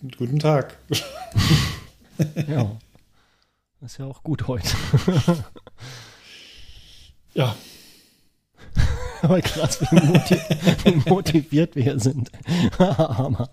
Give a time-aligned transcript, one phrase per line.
[0.00, 0.78] Guten Tag.
[2.46, 2.76] ja.
[3.80, 4.68] Das ist ja auch gut heute.
[7.34, 7.56] ja.
[9.22, 10.40] Aber krass, wie, motiv
[10.84, 12.30] wie motiviert wir sind.
[12.78, 13.50] Hammer.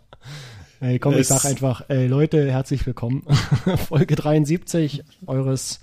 [0.82, 3.24] Ey, komm, es ich sag einfach, ey, Leute, herzlich willkommen.
[3.88, 5.80] Folge 73 eures,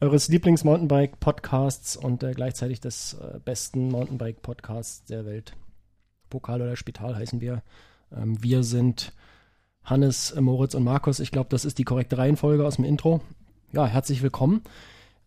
[0.00, 5.52] eures Lieblings-Mountainbike-Podcasts und äh, gleichzeitig des äh, besten Mountainbike-Podcasts der Welt.
[6.30, 7.62] Pokal oder Spital heißen wir.
[8.16, 9.12] Ähm, wir sind
[9.84, 11.20] Hannes, Moritz und Markus.
[11.20, 13.20] Ich glaube, das ist die korrekte Reihenfolge aus dem Intro.
[13.72, 14.64] Ja, herzlich willkommen.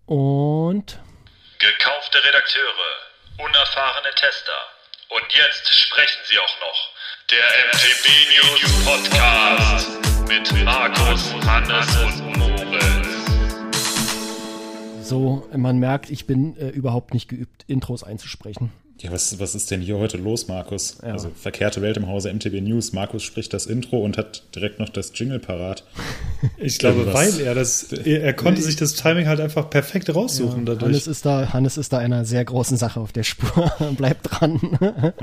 [0.07, 0.99] Und.
[1.59, 4.59] Gekaufte Redakteure, unerfahrene Tester.
[5.09, 6.89] Und jetzt sprechen sie auch noch.
[7.29, 9.89] Der MTB News Podcast
[10.27, 13.07] mit Markus, Hannes und Moritz.
[15.07, 18.71] So, man merkt, ich bin äh, überhaupt nicht geübt, Intros einzusprechen.
[18.99, 20.97] Ja, was, was ist denn hier heute los, Markus?
[21.03, 21.13] Ja.
[21.13, 22.93] Also verkehrte Welt im Hause MTB News.
[22.93, 25.83] Markus spricht das Intro und hat direkt noch das Jingle parat.
[26.57, 30.59] Ich glaube, weil er das, er, er konnte sich das Timing halt einfach perfekt raussuchen
[30.59, 30.83] ja, dadurch.
[30.83, 33.71] Hannes ist da, Hannes ist da einer sehr großen Sache auf der Spur.
[33.97, 34.59] Bleibt dran.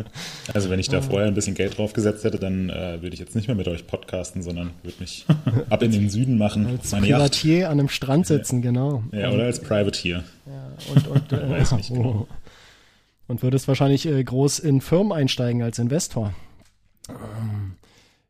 [0.55, 3.37] also wenn ich da vorher ein bisschen Geld draufgesetzt hätte, dann äh, würde ich jetzt
[3.37, 5.25] nicht mehr mit euch podcasten, sondern würde mich
[5.71, 6.67] ab in den Süden machen.
[6.67, 7.71] Als Privatier Yacht.
[7.71, 9.05] an einem Strand sitzen, genau.
[9.13, 10.25] Ja, oder als Privateer.
[10.47, 12.27] Ja, und, und äh, weiß nicht genau.
[13.27, 16.35] Und würdest wahrscheinlich äh, groß in Firmen einsteigen als Investor.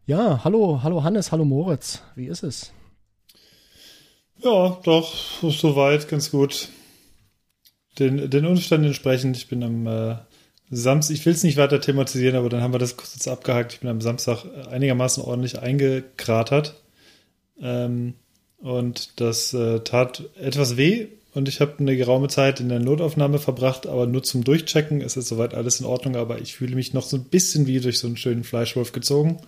[0.07, 2.03] Ja, hallo, hallo Hannes, hallo Moritz.
[2.15, 2.73] Wie ist es?
[4.43, 6.69] Ja, doch, soweit, ganz gut.
[7.99, 9.37] Den, den Umständen entsprechend.
[9.37, 10.17] Ich bin am äh,
[10.71, 13.75] Samstag, ich will es nicht weiter thematisieren, aber dann haben wir das kurz jetzt abgehakt.
[13.75, 16.75] Ich bin am Samstag einigermaßen ordentlich eingekratert.
[17.61, 18.15] Ähm,
[18.59, 23.39] und das äh, tat etwas weh, und ich habe eine geraume Zeit in der Notaufnahme
[23.39, 26.95] verbracht, aber nur zum Durchchecken ist jetzt soweit alles in Ordnung, aber ich fühle mich
[26.95, 29.41] noch so ein bisschen wie durch so einen schönen Fleischwolf gezogen.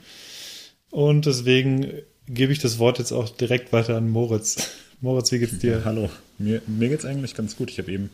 [0.90, 1.92] Und deswegen
[2.26, 4.74] gebe ich das Wort jetzt auch direkt weiter an Moritz.
[5.00, 5.84] Moritz, wie geht's dir?
[5.84, 7.70] Hallo, mir, mir geht's eigentlich ganz gut.
[7.70, 8.10] Ich habe eben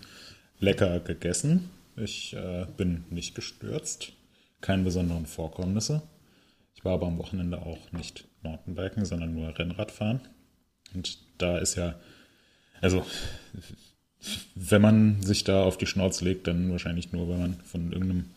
[0.61, 1.71] lecker gegessen.
[1.97, 4.13] Ich äh, bin nicht gestürzt,
[4.61, 6.03] keine besonderen Vorkommnisse.
[6.75, 10.21] Ich war aber am Wochenende auch nicht Mountainbiken, sondern nur Rennradfahren.
[10.95, 11.95] Und da ist ja
[12.83, 13.07] also,
[14.55, 18.31] wenn man sich da auf die Schnauze legt, dann wahrscheinlich nur, wenn man von irgendeinem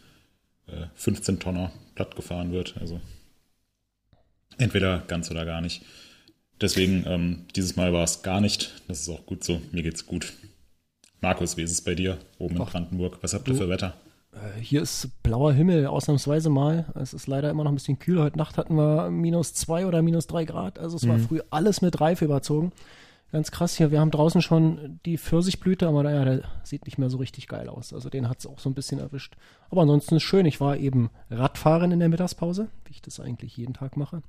[0.68, 2.76] äh, 15-Tonner platt gefahren wird.
[2.80, 3.02] Also,
[4.58, 5.84] entweder ganz oder gar nicht.
[6.62, 8.82] Deswegen, ähm, dieses Mal war es gar nicht.
[8.88, 9.62] Das ist auch gut so.
[9.72, 10.32] Mir geht's gut.
[11.22, 13.18] Markus, wie ist es bei dir oben Ach, in Brandenburg?
[13.22, 13.96] Was habt ihr für Wetter?
[14.32, 16.86] Äh, hier ist blauer Himmel, ausnahmsweise mal.
[16.96, 18.22] Es ist leider immer noch ein bisschen kühl.
[18.22, 20.80] Heute Nacht hatten wir minus zwei oder minus drei Grad.
[20.80, 21.10] Also es mhm.
[21.10, 22.72] war früh alles mit Reife überzogen.
[23.32, 23.92] Ganz krass hier.
[23.92, 27.68] Wir haben draußen schon die Pfirsichblüte, aber naja, der sieht nicht mehr so richtig geil
[27.68, 27.94] aus.
[27.94, 29.36] Also den hat es auch so ein bisschen erwischt.
[29.70, 30.46] Aber ansonsten ist schön.
[30.46, 34.22] Ich war eben Radfahren in der Mittagspause, wie ich das eigentlich jeden Tag mache.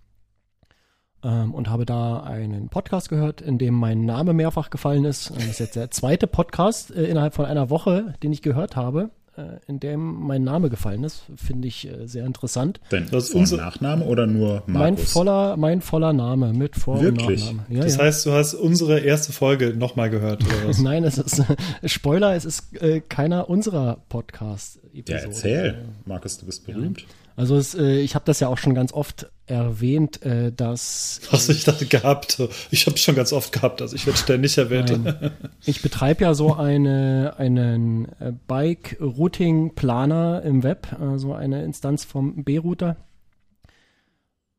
[1.23, 5.31] Ähm, und habe da einen Podcast gehört, in dem mein Name mehrfach gefallen ist.
[5.31, 9.11] Das ist jetzt der zweite Podcast äh, innerhalb von einer Woche, den ich gehört habe.
[9.37, 11.25] Äh, in dem mein Name gefallen ist.
[11.37, 12.81] Finde ich äh, sehr interessant.
[12.91, 14.73] Denn das ist unser Nachname oder nur Markus?
[14.73, 17.51] Mein voller, mein voller Name mit Vor- Wirklich?
[17.51, 17.77] und Nachname.
[17.77, 18.05] Ja, das ja.
[18.05, 20.79] heißt, du hast unsere erste Folge nochmal gehört, oder was?
[20.81, 21.43] Nein, es ist,
[21.85, 25.07] Spoiler, es ist äh, keiner unserer Podcast-Episoden.
[25.07, 25.85] Ja, erzähl.
[26.07, 27.03] Markus, du bist berühmt.
[27.03, 27.07] Ja.
[27.37, 31.21] Also es, äh, ich habe das ja auch schon ganz oft erwähnt, äh, dass.
[31.31, 32.41] Was ich dachte gehabt.
[32.71, 34.91] Ich habe es schon ganz oft gehabt, also ich werde ständig erwähnt.
[35.05, 35.31] Nein.
[35.65, 42.97] Ich betreibe ja so eine, einen äh, Bike-Routing-Planer im Web, also eine Instanz vom B-Router.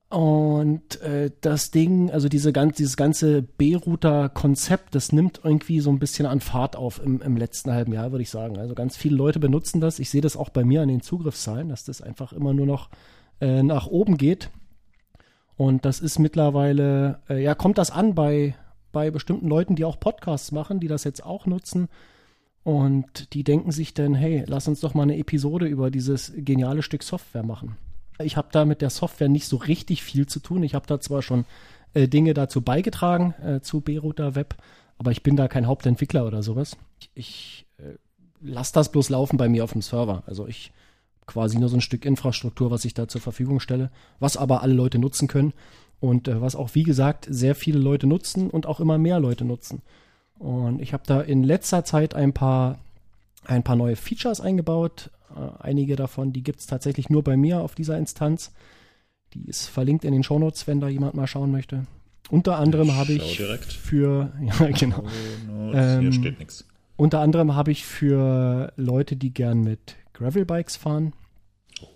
[0.09, 5.99] Und äh, das Ding, also diese ganz, dieses ganze B-Router-Konzept, das nimmt irgendwie so ein
[5.99, 8.57] bisschen an Fahrt auf im, im letzten halben Jahr, würde ich sagen.
[8.57, 9.99] Also ganz viele Leute benutzen das.
[9.99, 12.89] Ich sehe das auch bei mir an den Zugriffszahlen, dass das einfach immer nur noch
[13.41, 14.49] äh, nach oben geht.
[15.57, 18.55] Und das ist mittlerweile, äh, ja, kommt das an bei,
[18.93, 21.89] bei bestimmten Leuten, die auch Podcasts machen, die das jetzt auch nutzen.
[22.63, 26.81] Und die denken sich dann, hey, lass uns doch mal eine Episode über dieses geniale
[26.81, 27.75] Stück Software machen.
[28.19, 30.63] Ich habe da mit der Software nicht so richtig viel zu tun.
[30.63, 31.45] Ich habe da zwar schon
[31.93, 34.55] äh, Dinge dazu beigetragen, äh, zu B-Router Web,
[34.97, 36.77] aber ich bin da kein Hauptentwickler oder sowas.
[36.99, 37.95] Ich, ich äh,
[38.41, 40.23] lasse das bloß laufen bei mir auf dem Server.
[40.25, 40.71] Also ich
[41.25, 44.73] quasi nur so ein Stück Infrastruktur, was ich da zur Verfügung stelle, was aber alle
[44.73, 45.53] Leute nutzen können
[45.99, 49.45] und äh, was auch, wie gesagt, sehr viele Leute nutzen und auch immer mehr Leute
[49.45, 49.81] nutzen.
[50.39, 52.79] Und ich habe da in letzter Zeit ein paar,
[53.45, 55.09] ein paar neue Features eingebaut,
[55.59, 58.53] einige davon, die gibt es tatsächlich nur bei mir auf dieser Instanz.
[59.33, 61.85] Die ist verlinkt in den Shownotes, wenn da jemand mal schauen möchte.
[62.29, 63.71] Unter anderem habe ich direkt.
[63.71, 65.03] für ja genau.
[65.49, 66.65] Oh, ähm, hier steht nichts.
[66.95, 71.13] Unter anderem habe ich für Leute, die gern mit Gravelbikes fahren,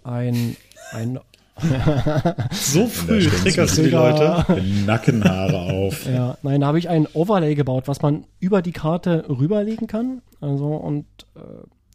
[0.03, 0.55] ein,
[0.91, 1.19] ein
[2.51, 3.89] so früh triggerst du die.
[3.89, 4.61] Leute.
[4.85, 6.05] Nackenhaare auf.
[6.11, 10.21] Ja, nein, da habe ich ein Overlay gebaut, was man über die Karte rüberlegen kann.
[10.39, 11.05] Also und
[11.35, 11.39] äh,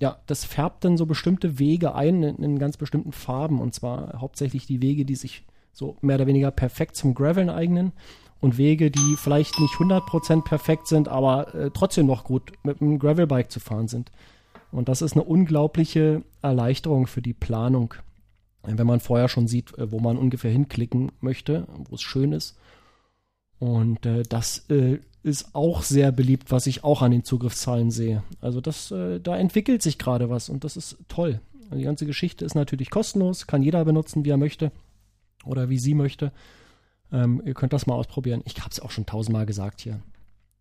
[0.00, 3.60] ja, das färbt dann so bestimmte Wege ein in, in ganz bestimmten Farben.
[3.60, 7.93] Und zwar hauptsächlich die Wege, die sich so mehr oder weniger perfekt zum Graveln eignen.
[8.38, 12.98] Und Wege, die vielleicht nicht 100% perfekt sind, aber äh, trotzdem noch gut mit einem
[12.98, 14.12] Gravelbike zu fahren sind.
[14.70, 17.94] Und das ist eine unglaubliche Erleichterung für die Planung.
[18.62, 22.58] Wenn man vorher schon sieht, äh, wo man ungefähr hinklicken möchte, wo es schön ist.
[23.58, 28.23] Und äh, das äh, ist auch sehr beliebt, was ich auch an den Zugriffszahlen sehe.
[28.40, 31.40] Also das, äh, da entwickelt sich gerade was und das ist toll.
[31.64, 34.70] Also die ganze Geschichte ist natürlich kostenlos, kann jeder benutzen, wie er möchte
[35.44, 36.31] oder wie sie möchte.
[37.12, 38.43] Ähm, ihr könnt das mal ausprobieren.
[38.44, 40.00] Ich habe es auch schon tausendmal gesagt hier.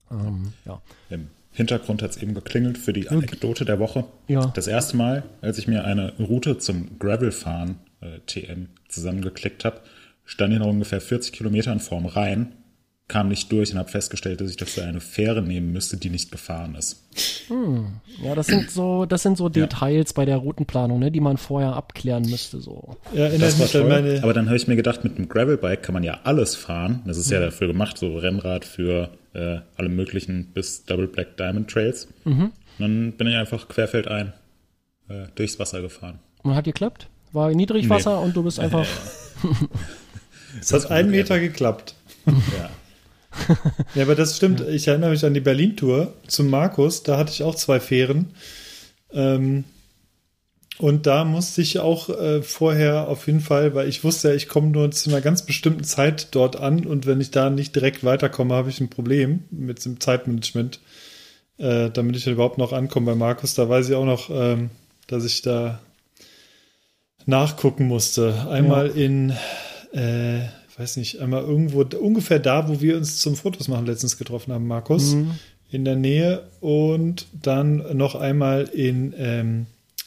[0.09, 0.81] Ähm, ja.
[1.11, 4.05] Im Hintergrund hat es eben geklingelt für die Anekdote der Woche.
[4.27, 4.47] Ja.
[4.47, 9.81] Das erste Mal, als ich mir eine Route zum Gravelfahren äh, TM zusammengeklickt habe,
[10.25, 12.53] stand ich noch ungefähr 40 Kilometern vorm Rhein,
[13.07, 16.31] kam nicht durch und habe festgestellt, dass ich dafür eine Fähre nehmen müsste, die nicht
[16.31, 17.03] gefahren ist.
[18.23, 21.73] ja, das sind so, das sind so Details bei der Routenplanung, ne, die man vorher
[21.75, 22.59] abklären müsste.
[22.61, 22.97] So.
[23.13, 23.89] Ja, Das war mich an toll.
[23.89, 24.23] meine.
[24.23, 27.03] Aber dann habe ich mir gedacht, mit einem Gravelbike kann man ja alles fahren.
[27.05, 31.69] Das ist ja dafür gemacht, so Rennrad für äh, alle möglichen bis Double Black Diamond
[31.69, 32.07] Trails.
[32.23, 34.33] Und dann bin ich einfach querfeldein
[35.09, 36.17] äh, durchs Wasser gefahren.
[36.41, 37.07] Und hat geklappt?
[37.33, 38.87] War Niedrigwasser und du bist einfach.
[40.61, 41.95] Es hat einen Meter geklappt.
[42.25, 42.69] Ja.
[43.95, 44.61] Ja, aber das stimmt.
[44.61, 47.03] Ich erinnere mich an die Berlin-Tour zum Markus.
[47.03, 48.33] Da hatte ich auch zwei Fähren.
[49.13, 49.63] Ähm,
[50.77, 54.49] und da musste ich auch äh, vorher auf jeden Fall, weil ich wusste ja, ich
[54.49, 58.03] komme nur zu einer ganz bestimmten Zeit dort an und wenn ich da nicht direkt
[58.03, 60.81] weiterkomme, habe ich ein Problem mit dem Zeitmanagement,
[61.57, 63.53] äh, damit ich überhaupt noch ankomme bei Markus.
[63.53, 64.69] Da weiß ich auch noch, ähm,
[65.07, 65.79] dass ich da
[67.25, 68.45] nachgucken musste.
[68.49, 69.31] Einmal in,
[69.93, 70.41] äh,
[70.77, 74.67] weiß nicht, einmal irgendwo, ungefähr da, wo wir uns zum Fotos machen letztens getroffen haben,
[74.67, 75.15] Markus,
[75.71, 79.65] in der Nähe und dann noch einmal in, ähm,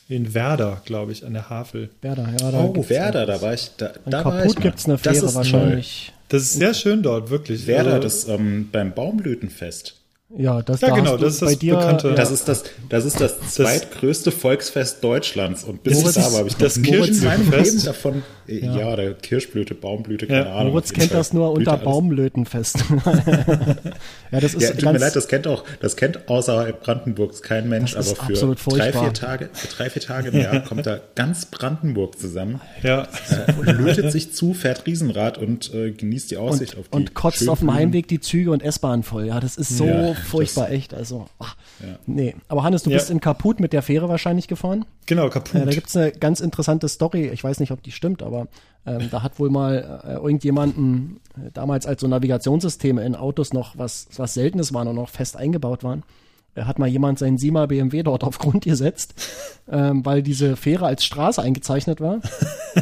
[0.09, 1.91] in Werder, glaube ich, an der Havel.
[2.01, 3.71] Werder, ja, da Oh, Werder, da war ich.
[3.77, 6.13] Da, da war ich gibt es eine Das Fähre ist wahrscheinlich.
[6.29, 7.61] Das ist sehr schön dort, wirklich.
[7.61, 7.69] Toll.
[7.69, 9.98] Werder, Also, das ähm, beim Baumblütenfest.
[10.37, 12.65] Ja, das, Ja, da genau, das ist bei das dir, bekannte- Ja, Das ist das,
[12.91, 15.65] das ist das zweitgrößte Volksfest Deutschlands.
[15.65, 17.87] Und bis Das ich da war, habe ich das Kirschblütenfest.
[17.87, 18.23] Davon.
[18.47, 20.73] äh, Ja, der Kirschblüte, Baumblüte, keine Ja, Ahnung.
[20.73, 21.85] Moritz kennt das nur unter alles.
[21.85, 22.77] Baumlötenfest.
[24.31, 27.41] ja, das ist Ja, tut ganz, mir leid, das kennt auch, das kennt außerhalb Brandenburgs
[27.41, 29.05] kein Mensch, aber für absolut drei, furchtbar.
[29.05, 33.09] vier Tage, für drei, vier Tage im Jahr kommt da ganz Brandenburg zusammen, ja.
[33.65, 37.49] lötet sich zu, fährt Riesenrad und äh, genießt die Aussicht und, auf die und kotzt
[37.49, 37.73] auf dem.
[37.73, 39.27] Heimweg die Züge und S-Bahn voll.
[39.27, 40.95] Ja, das ist so Furchtbar echt.
[40.95, 41.99] Also, ach, Ja.
[42.07, 42.35] nee.
[42.49, 42.97] Aber Hannes, du Ja.
[42.97, 44.85] bist in Kaput mit der Fähre wahrscheinlich gefahren.
[45.07, 45.55] Genau, kaputt.
[45.55, 47.29] Ja, da gibt's eine ganz interessante Story.
[47.29, 48.49] Ich weiß nicht, ob die stimmt, aber
[48.87, 53.77] ähm, da hat wohl mal äh, irgendjemanden äh, damals als so Navigationssysteme in Autos noch
[53.79, 56.03] was, was Seltenes waren und noch fest eingebaut waren.
[56.59, 59.15] Er hat mal jemand seinen Sima BMW dort auf Grund gesetzt,
[59.71, 62.21] ähm, weil diese Fähre als Straße eingezeichnet war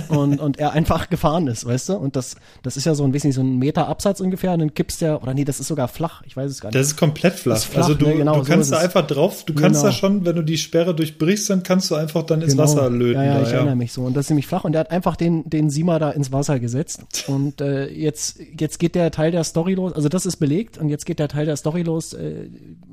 [0.09, 1.95] und, und er einfach gefahren ist, weißt du?
[1.95, 4.75] Und das, das ist ja so ein bisschen so ein Meter Absatz ungefähr und dann
[4.75, 6.77] kippst der, oder nee, das ist sogar flach, ich weiß es gar nicht.
[6.79, 7.57] Das ist komplett flach.
[7.57, 8.17] Ist flach, also du, ne?
[8.17, 9.87] Genau, du so kannst ist da einfach drauf, du kannst Genau.
[9.87, 12.63] da schon, wenn du die Sperre durchbrichst, dann kannst du einfach dann ins Genau.
[12.65, 13.21] Wasser löten.
[13.21, 14.03] Ja, ja, ich erinnere mich so.
[14.05, 14.65] Und das ist nämlich flach.
[14.65, 17.05] Und der hat einfach den, den Sima da ins Wasser gesetzt.
[17.27, 19.93] Und äh, jetzt, jetzt geht der Teil der Story los.
[19.93, 20.79] Also das ist belegt.
[20.79, 22.49] Und jetzt geht der Teil der Story los, äh,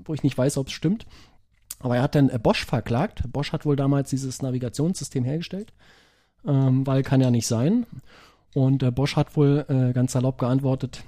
[0.06, 1.06] wo ich nicht weiß, ob es stimmt.
[1.80, 3.24] Aber er hat dann äh, Bosch verklagt.
[3.32, 5.74] Bosch hat wohl damals dieses Navigationssystem hergestellt.
[6.46, 7.86] Ähm, weil kann ja nicht sein.
[8.54, 11.04] Und äh, Bosch hat wohl äh, ganz salopp geantwortet,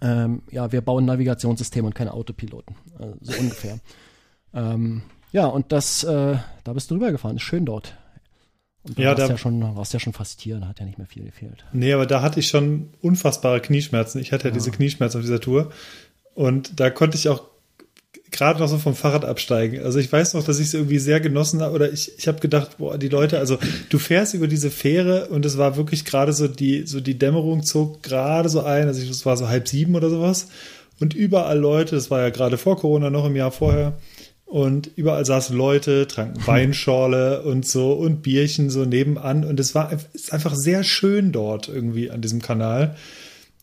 [0.00, 2.74] ähm, ja, wir bauen ein Navigationssystem und keine Autopiloten.
[2.98, 3.78] Also so ungefähr.
[4.54, 7.36] ähm, ja, und das, äh, da bist du rübergefahren.
[7.36, 7.96] Ist schön dort.
[8.82, 10.86] Und du Ja, warst, da- ja schon, warst ja schon fast hier, da hat ja
[10.86, 11.64] nicht mehr viel gefehlt.
[11.72, 14.20] Nee, aber da hatte ich schon unfassbare Knieschmerzen.
[14.20, 15.70] Ich hatte ja, diese Knieschmerzen auf dieser Tour.
[16.34, 17.44] Und da konnte ich auch
[18.32, 19.82] gerade noch so vom Fahrrad absteigen.
[19.84, 21.74] Also ich weiß noch, dass ich es irgendwie sehr genossen habe.
[21.74, 23.58] Oder ich, ich habe gedacht, boah, die Leute, also
[23.90, 27.62] du fährst über diese Fähre und es war wirklich gerade so die, so die Dämmerung
[27.62, 28.88] zog gerade so ein.
[28.88, 30.48] Also es war so halb sieben oder sowas.
[30.98, 33.94] Und überall Leute, das war ja gerade vor Corona, noch im Jahr vorher.
[34.46, 39.44] Und überall saßen Leute, tranken Weinschorle und so und Bierchen so nebenan.
[39.44, 42.96] Und es war es ist einfach sehr schön dort irgendwie an diesem Kanal.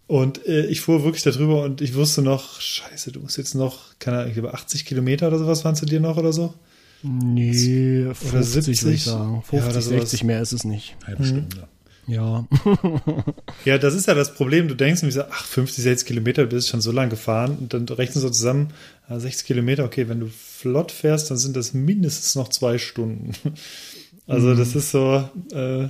[0.09, 3.93] Und äh, ich fuhr wirklich darüber und ich wusste noch, scheiße, du musst jetzt noch,
[3.99, 6.55] keine Ahnung, ich glaube 80 Kilometer oder sowas waren zu dir noch oder so?
[7.03, 9.35] Nee, 50 würde 70, ich sagen.
[9.35, 9.99] ja, 50, oder sowas.
[9.99, 10.97] 60 mehr ist es nicht.
[11.05, 11.67] Halbe Stunde.
[12.07, 12.47] Ja.
[13.65, 14.67] Ja, das ist ja das Problem.
[14.67, 17.75] Du denkst nämlich so, ach, 50, 60 Kilometer, du bist schon so lang gefahren und
[17.75, 18.69] dann rechnest du zusammen,
[19.07, 23.33] ah, 60 Kilometer, okay, wenn du flott fährst, dann sind das mindestens noch zwei Stunden.
[24.25, 25.89] Also das ist so, äh,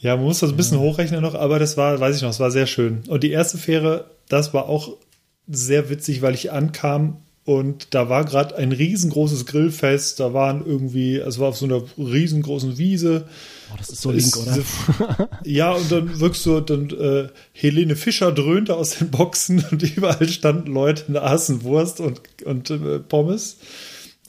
[0.00, 0.84] Ja, man muss das ein bisschen ja.
[0.84, 3.02] hochrechnen noch, aber das war, weiß ich noch, es war sehr schön.
[3.08, 4.96] Und die erste Fähre, das war auch
[5.46, 10.20] sehr witzig, weil ich ankam und da war gerade ein riesengroßes Grillfest.
[10.20, 13.26] Da waren irgendwie, es war auf so einer riesengroßen Wiese.
[13.72, 15.28] Oh, das ist so link, oder?
[15.44, 20.28] ja, und dann wirkst du, dann äh, Helene Fischer dröhnte aus den Boxen und überall
[20.28, 23.56] standen Leute in der aßen Wurst und, und äh, Pommes.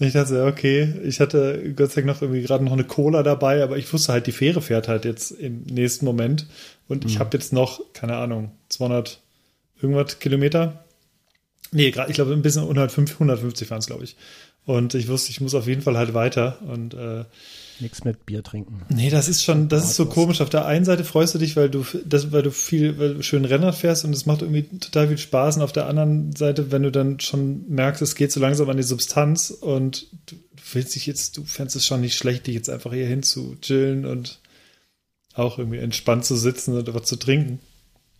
[0.01, 3.63] Ich dachte, okay, ich hatte Gott sei Dank noch irgendwie gerade noch eine Cola dabei,
[3.63, 6.47] aber ich wusste halt, die Fähre fährt halt jetzt im nächsten Moment.
[6.87, 7.19] Und ich mhm.
[7.19, 9.19] habe jetzt noch, keine Ahnung, 200
[9.81, 10.83] irgendwas Kilometer
[11.71, 14.15] Nee, gerade, ich glaube, ein bisschen 150, 150 waren es, glaube ich.
[14.65, 17.23] Und ich wusste, ich muss auf jeden Fall halt weiter und äh,
[17.79, 18.81] nichts mit Bier trinken.
[18.89, 20.41] Nee, das ist schon, das ist so komisch.
[20.41, 23.23] Auf der einen Seite freust du dich, weil du, das, weil du viel, weil du
[23.23, 25.57] schön Renner fährst und es macht irgendwie total viel Spaß.
[25.57, 28.77] Und auf der anderen Seite, wenn du dann schon merkst, es geht so langsam an
[28.77, 30.35] die Substanz und du
[30.73, 33.55] willst dich jetzt, du fändest es schon nicht schlecht, dich jetzt einfach hier hin zu
[33.61, 34.39] chillen und
[35.33, 37.59] auch irgendwie entspannt zu sitzen und was zu trinken.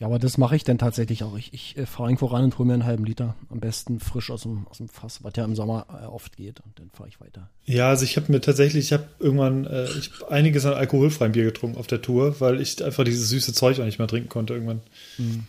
[0.01, 1.38] Ja, aber das mache ich dann tatsächlich auch.
[1.38, 3.36] Ich, ich äh, fahre irgendwo ran und hole mir einen halben Liter.
[3.51, 6.60] Am besten frisch aus dem, aus dem Fass, was ja im Sommer äh, oft geht.
[6.62, 7.51] Und dann fahre ich weiter.
[7.65, 11.34] Ja, also ich habe mir tatsächlich, ich habe irgendwann äh, ich hab einiges an alkoholfreiem
[11.34, 14.27] Bier getrunken auf der Tour, weil ich einfach dieses süße Zeug auch nicht mehr trinken
[14.27, 14.81] konnte irgendwann.
[15.20, 15.43] Mhm.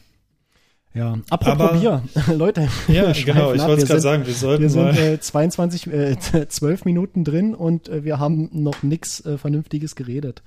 [0.93, 2.03] Ja, apropos aber, Bier,
[2.37, 2.69] Leute.
[2.89, 6.19] Ja, genau, ich wollte es gerade sagen, wir sollten Wir sind äh, 22, äh,
[6.49, 10.43] 12 Minuten drin und äh, wir haben noch nichts äh, Vernünftiges geredet.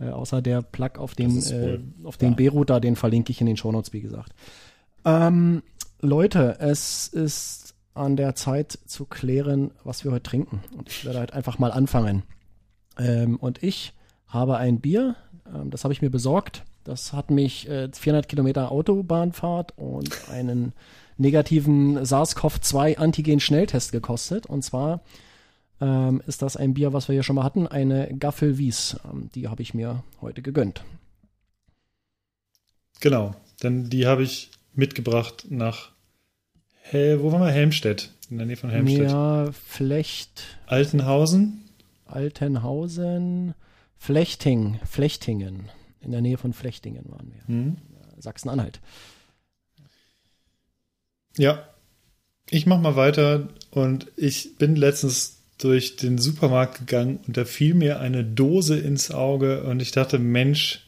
[0.00, 2.36] Äh, außer der Plug auf dem, äh, auf den ja.
[2.36, 4.32] B-Router, den verlinke ich in den Shownotes, wie gesagt.
[5.04, 5.62] Ähm,
[6.00, 10.62] Leute, es ist an der Zeit zu klären, was wir heute trinken.
[10.76, 12.22] Und ich werde halt einfach mal anfangen.
[12.98, 13.92] Ähm, und ich
[14.26, 15.16] habe ein Bier,
[15.52, 16.64] ähm, das habe ich mir besorgt.
[16.84, 20.72] Das hat mich äh, 400 Kilometer Autobahnfahrt und einen
[21.18, 24.46] negativen SARS-CoV-2 Antigen-Schnelltest gekostet.
[24.46, 25.02] Und zwar
[25.80, 28.96] ähm, ist das ein Bier, was wir hier schon mal hatten, eine Gaffel Wies.
[29.04, 30.84] Ähm, die habe ich mir heute gegönnt.
[33.00, 35.92] Genau, denn die habe ich mitgebracht nach,
[36.82, 37.50] Hel wo waren wir?
[37.50, 39.10] Helmstedt, in der Nähe von Helmstedt.
[39.10, 40.58] Ja, Flecht.
[40.66, 41.64] Altenhausen?
[42.04, 43.54] Altenhausen,
[43.96, 45.70] Flechting, Flechtingen.
[46.00, 47.46] In der Nähe von Flechtingen waren wir.
[47.46, 47.76] Hm.
[48.18, 48.80] Sachsen-Anhalt.
[51.36, 51.68] Ja,
[52.50, 57.74] ich mache mal weiter und ich bin letztens durch den Supermarkt gegangen und da fiel
[57.74, 60.86] mir eine Dose ins Auge und ich dachte, Mensch,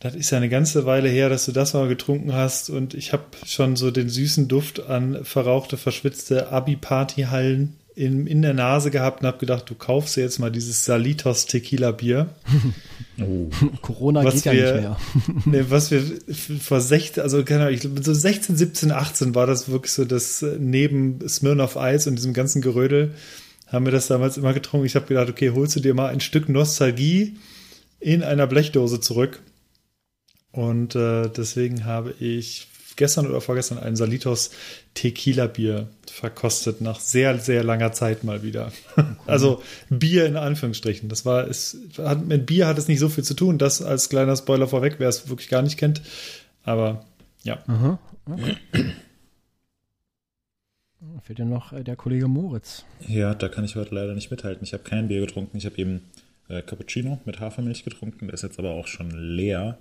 [0.00, 3.12] das ist ja eine ganze Weile her, dass du das mal getrunken hast und ich
[3.12, 9.22] habe schon so den süßen Duft an verrauchte, verschwitzte Abi-Party-Hallen in, in der Nase gehabt
[9.22, 12.28] und habe gedacht, du kaufst dir jetzt mal dieses Salitos Tequila Bier.
[13.20, 13.50] Oh.
[13.82, 14.96] Corona was geht wir, ja nicht mehr.
[15.46, 16.04] nee, was wir
[16.60, 20.04] vor 16, also keine Ahnung, ich glaube, so 16, 17, 18 war das wirklich so
[20.04, 23.14] das äh, neben Smirnoff Eis und diesem ganzen Gerödel
[23.70, 24.86] haben wir das damals immer getrunken.
[24.86, 27.36] Ich habe gedacht, okay, holst du dir mal ein Stück Nostalgie
[28.00, 29.40] in einer Blechdose zurück.
[30.52, 34.50] Und äh, deswegen habe ich gestern oder vorgestern ein Salitos
[34.94, 38.72] Tequila Bier verkostet, nach sehr, sehr langer Zeit mal wieder.
[38.96, 39.14] Okay.
[39.26, 41.08] Also Bier in Anführungsstrichen.
[41.08, 43.58] Das war, es hat, mit Bier hat es nicht so viel zu tun.
[43.58, 46.02] Das als kleiner Spoiler vorweg, wer es wirklich gar nicht kennt.
[46.64, 47.04] Aber
[47.44, 47.62] ja.
[47.66, 47.98] Aha.
[48.26, 48.56] Okay.
[51.22, 52.84] Fehlt ja noch äh, der Kollege Moritz.
[53.06, 54.64] Ja, da kann ich heute leider nicht mithalten.
[54.64, 55.56] Ich habe kein Bier getrunken.
[55.56, 56.02] Ich habe eben
[56.48, 58.26] äh, Cappuccino mit Hafermilch getrunken.
[58.26, 59.78] Der ist jetzt aber auch schon leer.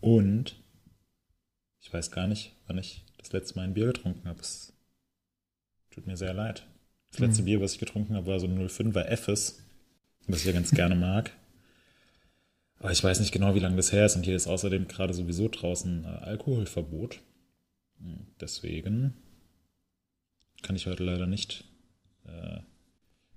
[0.00, 0.56] Und
[1.80, 4.40] ich weiß gar nicht, wann ich das letzte Mal ein Bier getrunken habe.
[4.40, 4.72] Es
[5.90, 6.66] tut mir sehr leid.
[7.10, 7.46] Das letzte mhm.
[7.46, 9.62] Bier, was ich getrunken habe, war so ein 05er Effes,
[10.26, 11.30] was ich ja ganz gerne mag.
[12.80, 14.16] Aber ich weiß nicht genau, wie lange das her ist.
[14.16, 17.20] Und hier ist außerdem gerade sowieso draußen äh, Alkoholverbot.
[18.00, 19.14] Hm, deswegen
[20.64, 21.64] kann ich heute leider nicht
[22.26, 22.56] äh,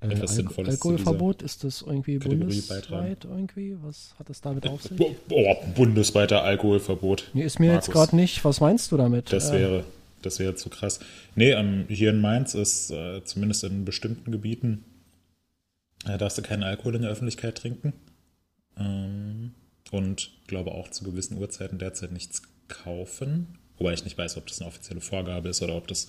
[0.06, 3.18] äh etwas Al Sinnvolles Alkoholverbot, ist das irgendwie Kategorie bundesweit beitragen.
[3.24, 3.78] irgendwie?
[3.84, 5.00] Was hat das damit auf sich?
[5.30, 7.30] Oh, bundesweiter Alkoholverbot.
[7.34, 7.88] Nee, ist mir Markus.
[7.88, 8.44] jetzt gerade nicht.
[8.44, 9.32] Was meinst du damit?
[9.32, 9.84] Das äh, wäre,
[10.22, 11.00] das wäre zu krass.
[11.36, 14.84] Nee, ähm, hier in Mainz ist äh, zumindest in bestimmten Gebieten
[16.06, 17.94] äh, darfst du keinen Alkohol in der Öffentlichkeit trinken.
[18.78, 19.54] Ähm,
[19.92, 23.58] und glaube auch zu gewissen Uhrzeiten derzeit nichts kaufen.
[23.78, 26.08] Wobei ich nicht weiß, ob das eine offizielle Vorgabe ist oder ob das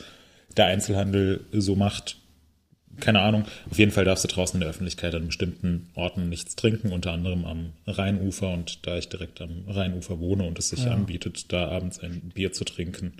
[0.57, 2.17] der Einzelhandel so macht.
[3.01, 3.45] Keine Ahnung.
[3.71, 7.13] Auf jeden Fall darfst du draußen in der Öffentlichkeit an bestimmten Orten nichts trinken, unter
[7.13, 8.53] anderem am Rheinufer.
[8.53, 10.91] Und da ich direkt am Rheinufer wohne und es sich ja.
[10.91, 13.13] anbietet, da abends ein Bier zu trinken,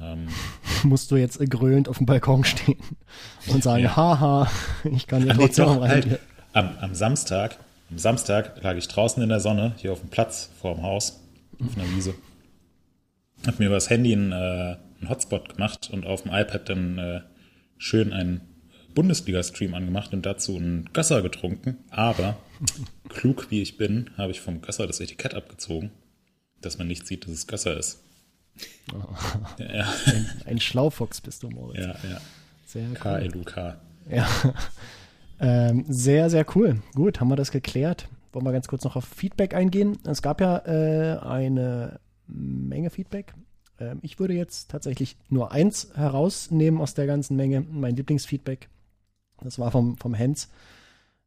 [0.00, 0.28] ähm,
[0.84, 2.78] musst du jetzt grölend auf dem Balkon stehen
[3.48, 3.96] und sagen, ja.
[3.96, 4.50] haha,
[4.84, 6.20] ich kann hier trotzdem doch, halt,
[6.52, 7.58] am, am Samstag,
[7.90, 11.20] am Samstag lag ich draußen in der Sonne, hier auf dem Platz vor dem Haus,
[11.64, 12.14] auf einer Wiese.
[13.46, 16.98] Hab mir über das Handy ein, äh, einen Hotspot gemacht und auf dem iPad dann
[16.98, 17.20] äh,
[17.78, 18.40] schön ein
[18.94, 21.78] Bundesliga-Stream angemacht und dazu einen Gösser getrunken.
[21.90, 22.36] Aber
[23.08, 25.90] klug wie ich bin, habe ich vom Gösser das Etikett abgezogen,
[26.60, 28.02] dass man nicht sieht, dass es Gösser ist.
[29.58, 31.80] Ja, ein, ein, Schlaufuchs bist du, Moritz.
[31.80, 32.20] Ja, ja.
[32.66, 32.94] Sehr cool.
[32.94, 33.76] K-L-U-K.
[34.10, 34.28] Ja.
[35.40, 36.80] Ähm, sehr, sehr cool.
[36.94, 38.08] Gut, haben wir das geklärt.
[38.32, 39.98] Wollen wir ganz kurz noch auf Feedback eingehen.
[40.04, 43.34] Es gab ja äh, eine Menge Feedback.
[43.78, 47.60] Ähm, ich würde jetzt tatsächlich nur eins herausnehmen aus der ganzen Menge.
[47.60, 48.68] Mein Lieblingsfeedback.
[49.42, 50.48] Das war vom, vom Hens.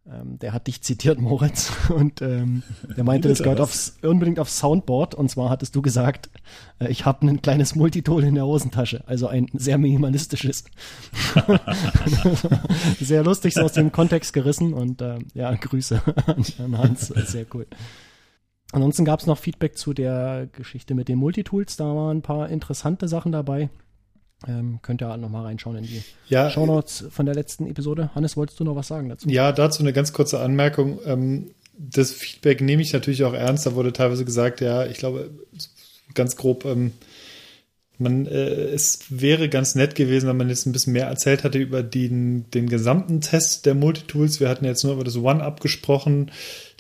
[0.10, 2.64] Ähm, der hat dich zitiert, Moritz, und ähm,
[2.96, 5.16] der meinte, das gehört aufs, unbedingt aufs Soundboard.
[5.16, 6.30] Und zwar hattest du gesagt,
[6.80, 10.64] äh, ich habe ein kleines Multitool in der Hosentasche, also ein sehr minimalistisches.
[13.02, 16.02] sehr lustig, so aus dem Kontext gerissen und äh, ja, Grüße
[16.60, 17.68] an Hans, sehr cool.
[18.72, 22.50] Ansonsten gab es noch Feedback zu der Geschichte mit den Multitools, da waren ein paar
[22.50, 23.70] interessante Sachen dabei.
[24.48, 28.12] Ähm, könnt ihr nochmal reinschauen in die ja, Shownotes von der letzten Episode.
[28.14, 29.28] Hannes, wolltest du noch was sagen dazu?
[29.30, 31.00] Ja, dazu eine ganz kurze Anmerkung.
[31.06, 33.66] Ähm, das Feedback nehme ich natürlich auch ernst.
[33.66, 35.32] Da wurde teilweise gesagt, ja, ich glaube,
[36.14, 36.92] ganz grob, ähm,
[38.00, 41.58] man, äh, es wäre ganz nett gewesen, wenn man jetzt ein bisschen mehr erzählt hätte
[41.58, 44.40] über den, den gesamten Test der Multitools.
[44.40, 46.32] Wir hatten jetzt nur über das One-Up gesprochen.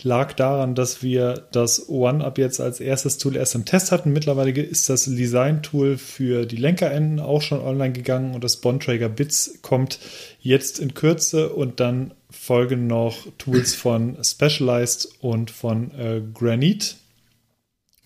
[0.03, 4.13] Lag daran, dass wir das One-Up jetzt als erstes Tool erst im Test hatten.
[4.13, 9.59] Mittlerweile ist das Design-Tool für die Lenkerenden auch schon online gegangen und das Bontrager Bits
[9.61, 9.99] kommt
[10.39, 16.95] jetzt in Kürze und dann folgen noch Tools von Specialized und von äh, Granite.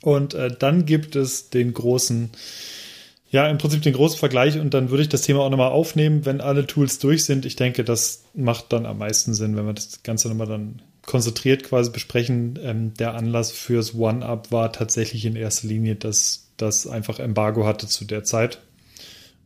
[0.01, 2.31] Und äh, dann gibt es den großen
[3.31, 6.25] ja, im Prinzip den großen Vergleich und dann würde ich das Thema auch nochmal aufnehmen,
[6.25, 7.45] wenn alle Tools durch sind.
[7.45, 11.63] Ich denke, das macht dann am meisten Sinn, wenn wir das Ganze nochmal dann konzentriert
[11.63, 12.59] quasi besprechen.
[12.61, 17.87] Ähm, der Anlass fürs One-Up war tatsächlich in erster Linie, dass das einfach Embargo hatte
[17.87, 18.59] zu der Zeit.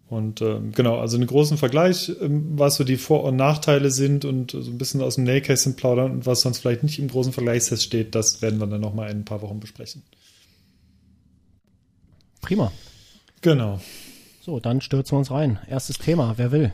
[0.07, 4.25] Und ähm, genau, also einen großen Vergleich, ähm, was so die Vor- und Nachteile sind
[4.25, 7.33] und so ein bisschen aus dem Nähkästchen plaudern und was sonst vielleicht nicht im großen
[7.33, 10.01] Vergleichstest steht, das werden wir dann nochmal in ein paar Wochen besprechen.
[12.41, 12.71] Prima.
[13.45, 13.79] Genau.
[14.41, 15.59] So, dann stürzen wir uns rein.
[15.69, 16.73] Erstes Thema, wer will?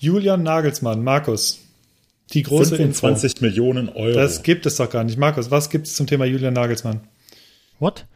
[0.00, 1.60] Julian Nagelsmann, Markus.
[2.32, 3.44] Die große 25 Info.
[3.44, 4.14] Millionen Euro.
[4.14, 5.18] Das gibt es doch gar nicht.
[5.18, 7.02] Markus, was gibt es zum Thema Julian Nagelsmann?
[7.78, 8.06] What?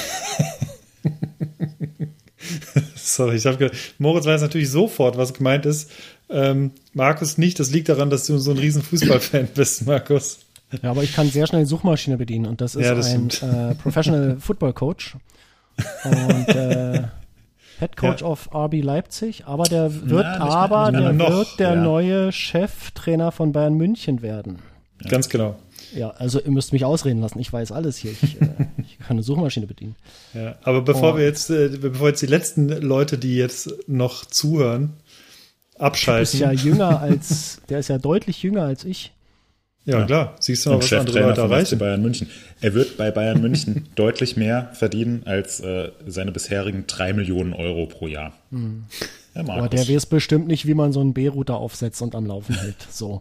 [2.95, 5.91] Sorry, ich habe gedacht, Moritz weiß natürlich sofort, was gemeint ist.
[6.31, 10.39] Ähm, Markus nicht, das liegt daran, dass du so ein riesen Fußballfan bist, Markus.
[10.83, 13.29] Ja, aber ich kann sehr schnell die Suchmaschine bedienen und das ist ja, das ein
[13.31, 15.17] äh, Professional Football Coach.
[16.05, 17.03] Und äh,
[17.79, 18.29] Head Coach ja.
[18.29, 21.31] of RB Leipzig, aber der wird Na, aber der noch.
[21.31, 21.83] wird der ja.
[21.83, 24.61] neue Cheftrainer von Bayern München werden.
[25.09, 25.57] Ganz genau.
[25.95, 27.39] Ja, also ihr müsst mich ausreden lassen.
[27.39, 28.13] Ich weiß alles hier.
[28.13, 29.97] Ich, äh, ich kann eine Suchmaschine bedienen.
[30.33, 31.17] Ja, aber bevor oh.
[31.17, 34.95] wir jetzt, äh, bevor jetzt die letzten Leute, die jetzt noch zuhören,
[35.79, 36.39] abschalten.
[36.39, 39.14] Der ist ja jünger als, der ist ja deutlich jünger als ich.
[39.87, 40.37] Ja, ja, klar.
[40.41, 41.79] Siehst du mal, was andere Leute erreichen.
[41.79, 42.31] Bayern München.
[42.61, 47.87] Er wird bei Bayern München deutlich mehr verdienen als äh, seine bisherigen drei Millionen Euro
[47.87, 48.33] pro Jahr.
[48.51, 48.85] Mhm.
[49.35, 52.55] Ja, Aber der weiß bestimmt nicht, wie man so einen B-Router aufsetzt und am Laufen
[52.55, 52.77] hält.
[52.91, 53.21] So.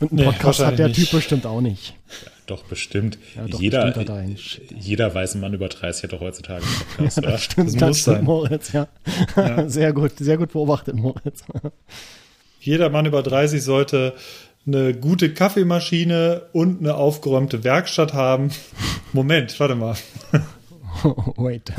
[0.00, 1.94] Und einen Podcast nee, hat der Typ bestimmt auch nicht.
[2.08, 3.18] Ja, doch, bestimmt.
[3.48, 7.68] Doch, jeder, bestimmt jeder weiße Mann über 30 hat doch heutzutage einen Podcast, das Stimmt,
[7.68, 8.24] das, das muss stimmt, sein.
[8.24, 8.88] Moritz, ja.
[9.68, 11.44] Sehr gut, sehr gut beobachtet, Moritz
[12.66, 14.14] jeder Mann über 30 sollte
[14.66, 18.50] eine gute Kaffeemaschine und eine aufgeräumte Werkstatt haben.
[19.12, 19.96] Moment, warte mal.
[21.36, 21.72] Wait.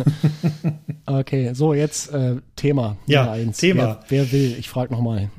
[1.06, 3.58] Okay, so jetzt äh, Thema ja, eins.
[3.58, 4.00] Thema.
[4.08, 4.56] Wer, wer will?
[4.58, 5.30] Ich frage nochmal.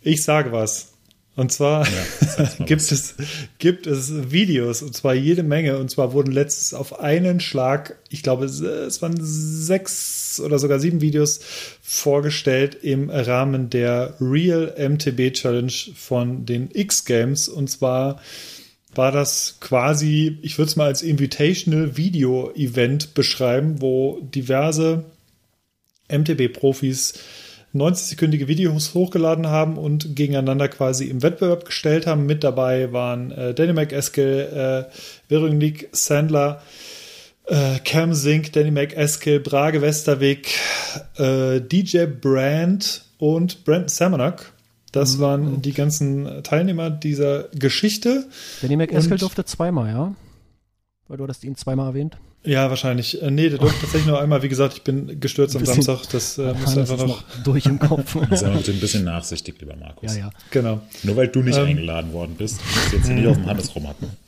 [0.00, 0.94] Ich sage was.
[1.36, 3.14] Und zwar ja, gibt, es,
[3.58, 5.78] gibt es Videos, und zwar jede Menge.
[5.78, 11.00] Und zwar wurden letztens auf einen Schlag, ich glaube, es waren sechs oder sogar sieben
[11.00, 11.40] Videos
[11.82, 17.48] vorgestellt im Rahmen der Real MTB Challenge von den X-Games.
[17.48, 18.20] Und zwar
[18.94, 25.04] war das quasi, ich würde es mal als Invitational Video Event beschreiben, wo diverse
[26.08, 27.14] MTB-Profis
[27.74, 32.26] 90-sekündige Videos hochgeladen haben und gegeneinander quasi im Wettbewerb gestellt haben.
[32.26, 34.92] Mit dabei waren äh, Danny McEskill, äh,
[35.28, 36.62] Veronique Sandler,
[37.46, 40.48] äh, Cam Zink, Danny McEskill, Brage Westerweg,
[41.16, 44.52] äh, DJ Brand und Brandon Samanak.
[44.92, 45.20] Das mhm.
[45.20, 48.28] waren die ganzen Teilnehmer dieser Geschichte.
[48.62, 50.14] Danny McEskill durfte zweimal, ja?
[51.06, 52.18] Weil du hast ihn zweimal erwähnt.
[52.42, 53.20] Ja, wahrscheinlich.
[53.22, 54.42] Äh, nee, der durfte tatsächlich nur einmal.
[54.42, 56.08] Wie gesagt, ich bin gestürzt am Samstag.
[56.10, 58.16] Das äh, muss einfach noch, noch durch im Kopf.
[58.30, 60.14] Sei mal ein bisschen nachsichtig, lieber Markus.
[60.14, 60.30] Ja, ja.
[60.50, 60.80] Genau.
[61.02, 63.74] Nur weil du nicht ähm, eingeladen worden bist, musst du jetzt nicht auf dem Hannes
[63.74, 64.08] rumhacken.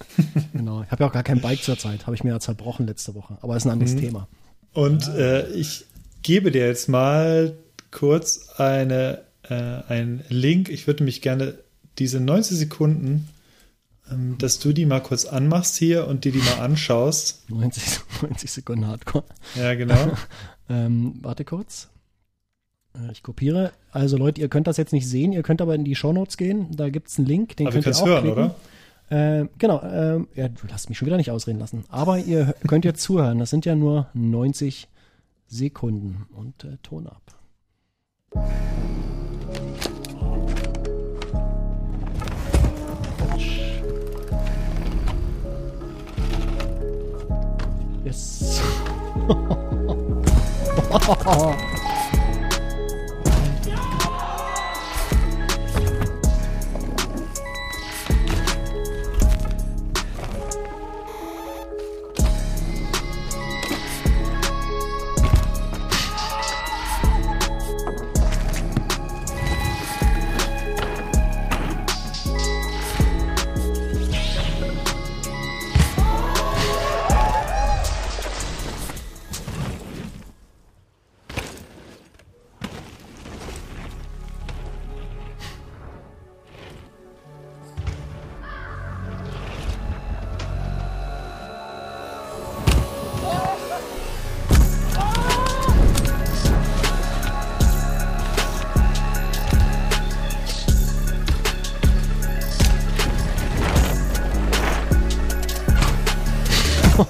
[0.52, 0.82] Genau.
[0.82, 2.06] Ich habe ja auch gar kein Bike zur Zeit.
[2.06, 3.38] Habe ich mir ja zerbrochen letzte Woche.
[3.40, 4.00] Aber ist ein anderes mhm.
[4.00, 4.28] Thema.
[4.74, 5.86] Und äh, ich
[6.22, 7.54] gebe dir jetzt mal
[7.90, 10.68] kurz eine, äh, einen Link.
[10.68, 11.54] Ich würde mich gerne
[11.98, 13.28] diese 90 Sekunden,
[14.38, 17.48] dass du die mal kurz anmachst hier und dir die mal anschaust.
[17.50, 19.24] 90, 90 Sekunden Hardcore.
[19.54, 20.12] Ja, genau.
[20.68, 21.88] ähm, warte kurz.
[22.94, 23.72] Äh, Ich kopiere.
[23.90, 26.68] Also Leute, ihr könnt das jetzt nicht sehen, ihr könnt aber in die Shownotes gehen.
[26.76, 28.44] Da gibt es einen Link, den Aber könnt ihr es auch hören, klicken.
[29.10, 29.40] oder?
[29.42, 31.84] Äh, genau, ähm, ja, du lasst mich schon wieder nicht ausreden lassen.
[31.90, 33.38] Aber ihr könnt jetzt zuhören.
[33.38, 34.88] Das sind ja nur 90
[35.48, 37.20] Sekunden und äh, Ton ab.
[48.12, 48.60] Yes.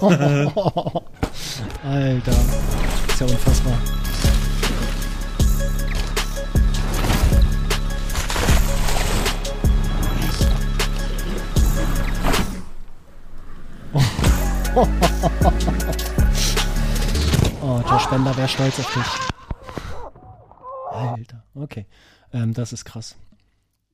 [1.84, 3.78] Alter, ist ja unfassbar.
[17.64, 19.06] Oh, Josh Bender wäre stolz auf dich.
[20.90, 21.86] Alter, okay.
[22.32, 23.14] Ähm, das ist krass.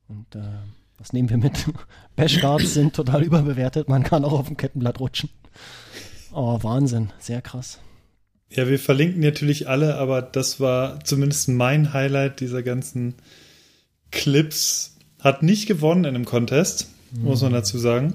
[0.09, 0.63] Und äh,
[0.99, 1.67] was nehmen wir mit?
[2.17, 3.89] Bashguards sind total überbewertet.
[3.89, 5.31] Man kann auch auf dem Kettenblatt rutschen.
[6.33, 7.11] Oh, Wahnsinn.
[7.19, 7.79] Sehr krass.
[8.51, 13.15] Ja, wir verlinken natürlich alle, aber das war zumindest mein Highlight dieser ganzen
[14.11, 14.97] Clips.
[15.21, 18.15] Hat nicht gewonnen in einem Contest, muss man dazu sagen.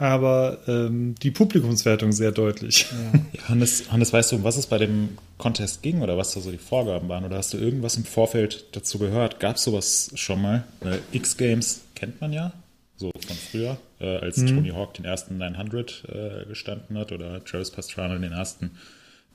[0.00, 2.86] Aber ähm, die Publikumswertung sehr deutlich.
[3.48, 6.50] Hannes, Hannes, weißt du, um was es bei dem Contest ging oder was da so
[6.50, 7.26] die Vorgaben waren?
[7.26, 9.40] Oder hast du irgendwas im Vorfeld dazu gehört?
[9.40, 10.64] Gab es sowas schon mal?
[10.80, 12.54] Äh, X-Games kennt man ja,
[12.96, 17.70] so von früher, äh, als Tony Hawk den ersten 900 äh, gestanden hat oder Travis
[17.70, 18.70] Pastrana den ersten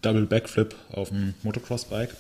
[0.02, 2.16] Double Backflip auf dem Motocross-Bike.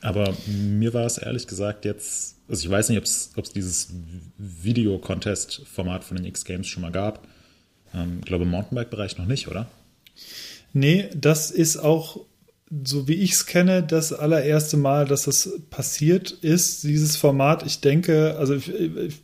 [0.00, 3.04] Aber mir war es ehrlich gesagt jetzt, also ich weiß nicht, ob
[3.44, 3.92] es dieses
[4.38, 7.28] Video-Contest-Format von den X-Games schon mal gab.
[7.94, 9.66] Ähm, ich glaube im Mountainbike-Bereich noch nicht, oder?
[10.72, 12.20] Nee, das ist auch,
[12.84, 17.64] so wie ich es kenne, das allererste Mal, dass das passiert ist, dieses Format.
[17.64, 19.22] Ich denke, also ich, ich,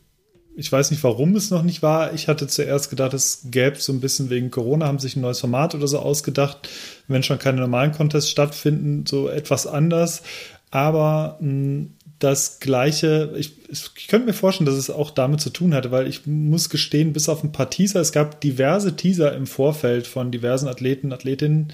[0.55, 2.13] ich weiß nicht, warum es noch nicht war.
[2.13, 5.39] Ich hatte zuerst gedacht, es gäbe so ein bisschen wegen Corona, haben sich ein neues
[5.39, 6.69] Format oder so ausgedacht,
[7.07, 10.23] wenn schon keine normalen Contests stattfinden, so etwas anders.
[10.71, 11.87] Aber mh,
[12.19, 16.07] das Gleiche, ich, ich könnte mir vorstellen, dass es auch damit zu tun hatte, weil
[16.07, 20.31] ich muss gestehen, bis auf ein paar Teaser, es gab diverse Teaser im Vorfeld von
[20.31, 21.73] diversen Athleten, Athletinnen,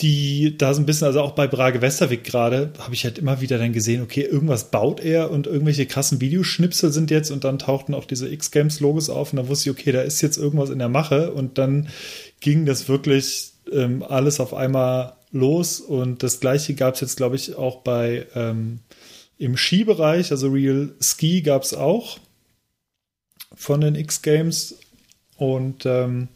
[0.00, 3.40] die da so ein bisschen, also auch bei Brage Westerwig gerade, habe ich halt immer
[3.40, 7.58] wieder dann gesehen, okay, irgendwas baut er und irgendwelche krassen Videoschnipsel sind jetzt und dann
[7.58, 10.78] tauchten auch diese X-Games-Logos auf und dann wusste ich, okay, da ist jetzt irgendwas in
[10.78, 11.88] der Mache und dann
[12.40, 17.36] ging das wirklich ähm, alles auf einmal los und das gleiche gab es jetzt, glaube
[17.36, 18.80] ich, auch bei ähm,
[19.40, 22.18] im Skibereich, also Real Ski gab es auch
[23.54, 24.78] von den X-Games
[25.38, 26.28] und ähm,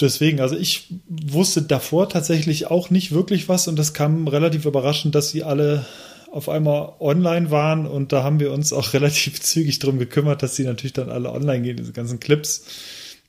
[0.00, 5.16] deswegen, also ich wusste davor tatsächlich auch nicht wirklich was und das kam relativ überraschend,
[5.16, 5.84] dass sie alle
[6.30, 10.54] auf einmal online waren und da haben wir uns auch relativ zügig drum gekümmert, dass
[10.54, 12.64] sie natürlich dann alle online gehen, diese ganzen Clips.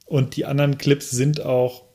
[0.06, 1.87] Und die anderen Clips sind auch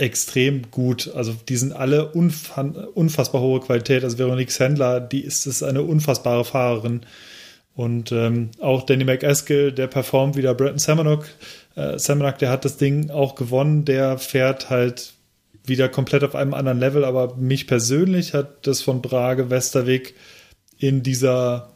[0.00, 1.10] extrem gut.
[1.14, 4.04] Also die sind alle unfa- unfassbar hohe Qualität.
[4.04, 7.02] Also Veronique Sandler, die ist es eine unfassbare Fahrerin.
[7.74, 11.26] Und ähm, auch Danny McEskill, der performt wieder Bretton Semenuk.
[11.76, 13.84] Äh, Semenuk, der hat das Ding auch gewonnen.
[13.84, 15.12] Der fährt halt
[15.64, 17.04] wieder komplett auf einem anderen Level.
[17.04, 20.14] Aber mich persönlich hat das von Brage Westerweg
[20.78, 21.70] in dieser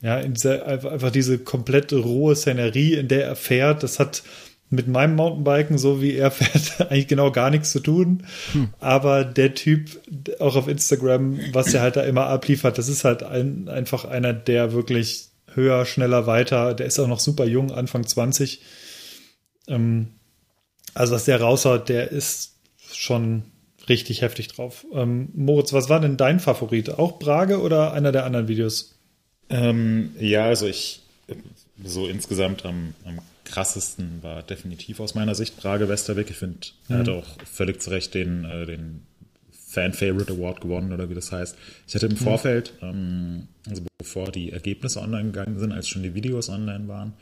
[0.00, 4.22] ja, in dieser, einfach, diese komplette rohe Szenerie, in der er fährt, das hat
[4.70, 8.24] mit meinem Mountainbiken, so wie er fährt, eigentlich genau gar nichts zu tun.
[8.52, 8.70] Hm.
[8.80, 10.00] Aber der Typ,
[10.40, 14.32] auch auf Instagram, was er halt da immer abliefert, das ist halt ein, einfach einer,
[14.32, 18.60] der wirklich höher, schneller, weiter, der ist auch noch super jung, Anfang 20.
[19.66, 20.08] Ähm,
[20.94, 22.56] also was der raushaut, der ist
[22.92, 23.44] schon
[23.88, 24.86] richtig heftig drauf.
[24.92, 26.90] Ähm, Moritz, was war denn dein Favorit?
[26.90, 28.98] Auch Brage oder einer der anderen Videos?
[29.50, 31.00] Ähm, ja, also ich
[31.84, 36.30] so insgesamt am, am krassesten war definitiv aus meiner Sicht Brage Westerweg.
[36.30, 37.00] Ich finde, er mhm.
[37.00, 39.02] hat auch völlig zu Recht den, äh, den
[39.50, 41.56] Fan Favorite Award gewonnen oder wie das heißt.
[41.86, 42.16] Ich hatte im mhm.
[42.16, 47.12] Vorfeld, ähm, also bevor die Ergebnisse online gegangen sind, als schon die Videos online waren,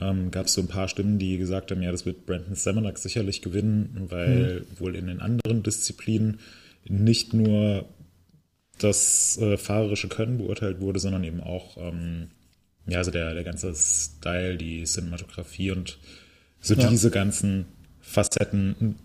[0.00, 2.98] ähm, gab es so ein paar Stimmen, die gesagt haben, ja, das wird Brandon Semenak
[2.98, 4.80] sicherlich gewinnen, weil mhm.
[4.80, 6.40] wohl in den anderen Disziplinen
[6.86, 7.86] nicht nur
[8.78, 12.28] das äh, fahrerische Können beurteilt wurde, sondern eben auch ähm,
[12.86, 15.98] ja, also der, der ganze Style, die Cinematografie und
[16.60, 16.88] so ja.
[16.88, 17.66] diese ganzen
[18.00, 18.96] Facetten,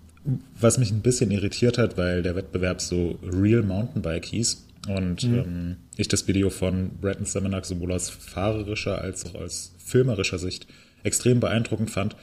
[0.60, 5.40] was mich ein bisschen irritiert hat, weil der Wettbewerb so Real Mountainbike hieß und mhm.
[5.40, 10.68] ähm, ich das Video von Bretton Semenak sowohl aus fahrerischer als auch aus filmerischer Sicht
[11.04, 12.16] extrem beeindruckend fand.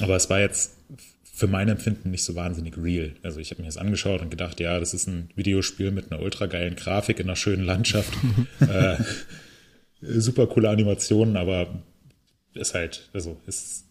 [0.00, 0.72] Aber es war jetzt
[1.34, 3.12] für mein Empfinden nicht so wahnsinnig real.
[3.22, 6.20] Also ich habe mir das angeschaut und gedacht, ja, das ist ein Videospiel mit einer
[6.20, 8.12] ultra geilen Grafik in einer schönen Landschaft.
[8.60, 8.96] äh,
[10.02, 11.68] super coole Animationen, aber
[12.54, 13.86] ist halt, also ist,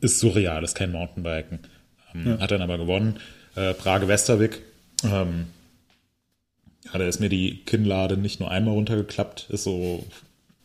[0.00, 1.60] ist surreal, ist kein Mountainbiken.
[2.14, 2.38] Ähm, ja.
[2.40, 3.18] Hat dann aber gewonnen.
[3.54, 4.62] Äh, Prage Westerwick.
[5.04, 5.46] Ähm,
[6.84, 10.04] ja, da ist mir die Kinnlade nicht nur einmal runtergeklappt, ist so,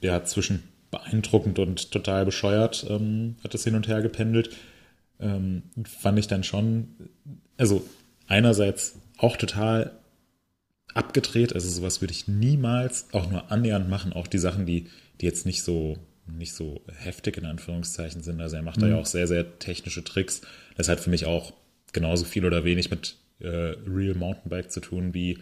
[0.02, 4.56] ja, zwischen beeindruckend und total bescheuert, ähm, hat das hin und her gependelt.
[5.20, 6.90] Ähm, fand ich dann schon,
[7.58, 7.86] also
[8.28, 9.92] einerseits auch total
[10.94, 11.54] abgedreht.
[11.54, 14.14] Also sowas würde ich niemals auch nur annähernd machen.
[14.14, 14.88] Auch die Sachen, die,
[15.20, 18.42] die jetzt nicht so, nicht so heftig in Anführungszeichen sind.
[18.42, 18.82] Also er macht mhm.
[18.82, 19.02] da ja mhm.
[19.02, 20.42] auch sehr, sehr technische Tricks.
[20.76, 21.54] Das hat für mich auch
[21.94, 25.40] genauso viel oder wenig mit äh, Real Mountainbike zu tun wie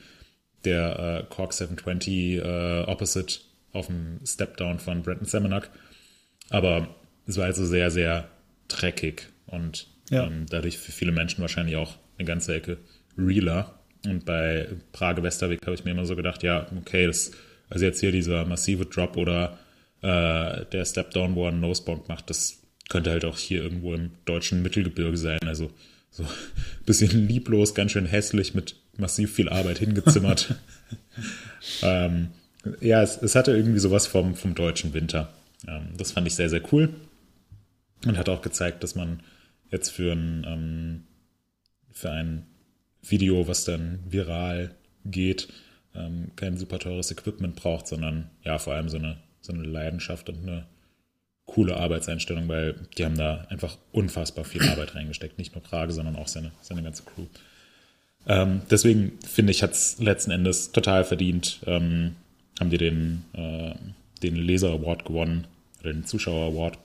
[0.65, 3.39] der äh, Cork 720 äh, Opposite
[3.71, 5.69] auf dem Stepdown von Brenton Semenak.
[6.49, 6.95] Aber
[7.27, 8.27] es war also sehr, sehr
[8.67, 10.25] dreckig und ja.
[10.25, 12.77] ähm, dadurch für viele Menschen wahrscheinlich auch eine ganze Ecke
[13.17, 13.78] realer.
[14.05, 17.31] Und bei Prage Westerweg habe ich mir immer so gedacht, ja, okay, das,
[17.69, 19.57] also jetzt hier dieser massive Drop oder
[20.01, 22.59] äh, der Stepdown, wo er einen Nosebonk macht, das
[22.89, 25.39] könnte halt auch hier irgendwo im deutschen Mittelgebirge sein.
[25.45, 25.71] Also
[26.11, 26.29] so ein
[26.85, 30.55] bisschen lieblos, ganz schön hässlich mit massiv viel Arbeit hingezimmert.
[31.81, 32.29] ähm,
[32.81, 35.33] ja, es, es, hatte irgendwie sowas vom, vom deutschen Winter.
[35.67, 36.89] Ähm, das fand ich sehr, sehr cool.
[38.05, 39.21] Und hat auch gezeigt, dass man
[39.71, 41.03] jetzt für ein, ähm,
[41.91, 42.45] für ein
[43.01, 45.47] Video, was dann viral geht,
[45.95, 50.29] ähm, kein super teures Equipment braucht, sondern ja, vor allem so eine, so eine Leidenschaft
[50.29, 50.65] und eine
[51.45, 55.39] coole Arbeitseinstellung, weil die haben da einfach unfassbar viel Arbeit reingesteckt.
[55.39, 57.25] Nicht nur Frage, sondern auch seine, seine ganze Crew.
[58.27, 61.59] Ähm, deswegen finde ich, hat es letzten Endes total verdient.
[61.65, 62.15] Ähm,
[62.59, 63.73] haben die den, äh,
[64.21, 65.47] den Leser Award gewonnen,
[65.79, 66.77] oder den Zuschauer Award.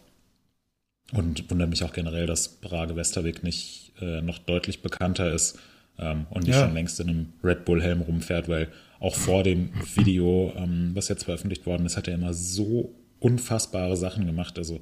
[1.12, 5.59] Und wundert mich auch generell, dass Brage Westerweg nicht äh, noch deutlich bekannter ist
[5.98, 6.64] ähm, und nicht ja.
[6.64, 8.68] schon längst in einem Red Bull-Helm rumfährt, weil
[9.00, 13.96] auch vor dem Video, ähm, was jetzt veröffentlicht worden ist, hat er immer so unfassbare
[13.96, 14.59] Sachen gemacht.
[14.59, 14.80] Also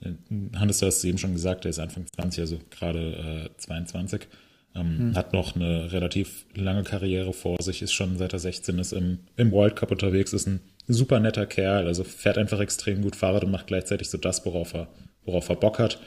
[0.00, 0.12] äh,
[0.56, 4.28] Hannes, du hast es eben schon gesagt, er ist Anfang 20, also gerade äh, 22.
[4.74, 5.14] Ähm, hm.
[5.14, 9.20] Hat noch eine relativ lange Karriere vor sich, ist schon seit er 16 ist im,
[9.36, 13.44] im World Cup unterwegs, ist ein super netter Kerl, also fährt einfach extrem gut Fahrrad
[13.44, 14.88] und macht gleichzeitig so das, worauf er,
[15.24, 15.98] worauf er Bock hat.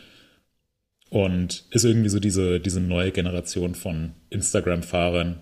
[1.09, 5.41] Und ist irgendwie so diese, diese neue Generation von Instagram-Fahrern,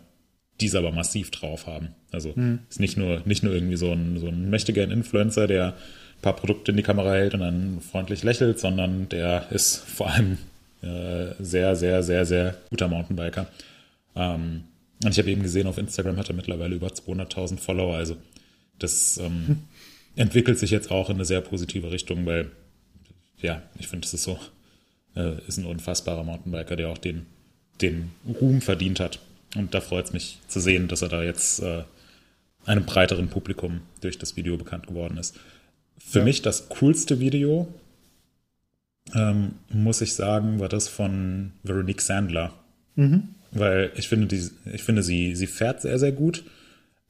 [0.62, 1.90] die es aber massiv drauf haben.
[2.12, 2.60] Also mhm.
[2.70, 6.36] ist nicht nur, nicht nur irgendwie so ein, so ein mächtiger Influencer, der ein paar
[6.36, 10.38] Produkte in die Kamera hält und dann freundlich lächelt, sondern der ist vor allem
[10.82, 13.48] äh, sehr, sehr, sehr, sehr guter Mountainbiker.
[14.16, 14.64] Ähm,
[15.04, 17.96] und ich habe eben gesehen, auf Instagram hat er mittlerweile über 200.000 Follower.
[17.96, 18.16] Also
[18.80, 19.58] das ähm, hm.
[20.16, 22.52] entwickelt sich jetzt auch in eine sehr positive Richtung, weil
[23.42, 24.40] ja, ich finde, es ist so
[25.18, 27.26] äh, ist ein unfassbarer Mountainbiker, der auch den,
[27.82, 29.20] den Ruhm verdient hat.
[29.56, 31.84] Und da freut es mich zu sehen, dass er da jetzt äh,
[32.66, 35.36] einem breiteren Publikum durch das Video bekannt geworden ist.
[35.98, 36.26] Für ja.
[36.26, 37.68] mich das coolste Video,
[39.16, 42.54] ähm, muss ich sagen, war das von Veronique Sandler.
[42.96, 43.30] Mhm.
[43.52, 46.44] Weil ich finde, die, ich finde sie, sie fährt sehr, sehr gut.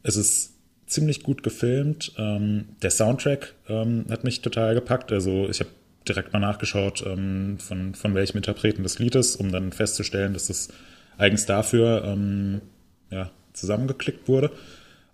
[0.04, 0.54] Es ist
[0.86, 2.13] ziemlich gut gefilmt.
[2.17, 5.12] Ähm, der Soundtrack ähm, hat mich total gepackt.
[5.12, 5.72] Also ich habe
[6.08, 10.48] direkt mal nachgeschaut, ähm, von, von welchem Interpreten das Lied ist, um dann festzustellen, dass
[10.48, 10.70] das
[11.17, 12.62] eigens dafür ähm,
[13.10, 14.52] ja, zusammengeklickt wurde.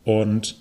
[0.04, 0.56] Und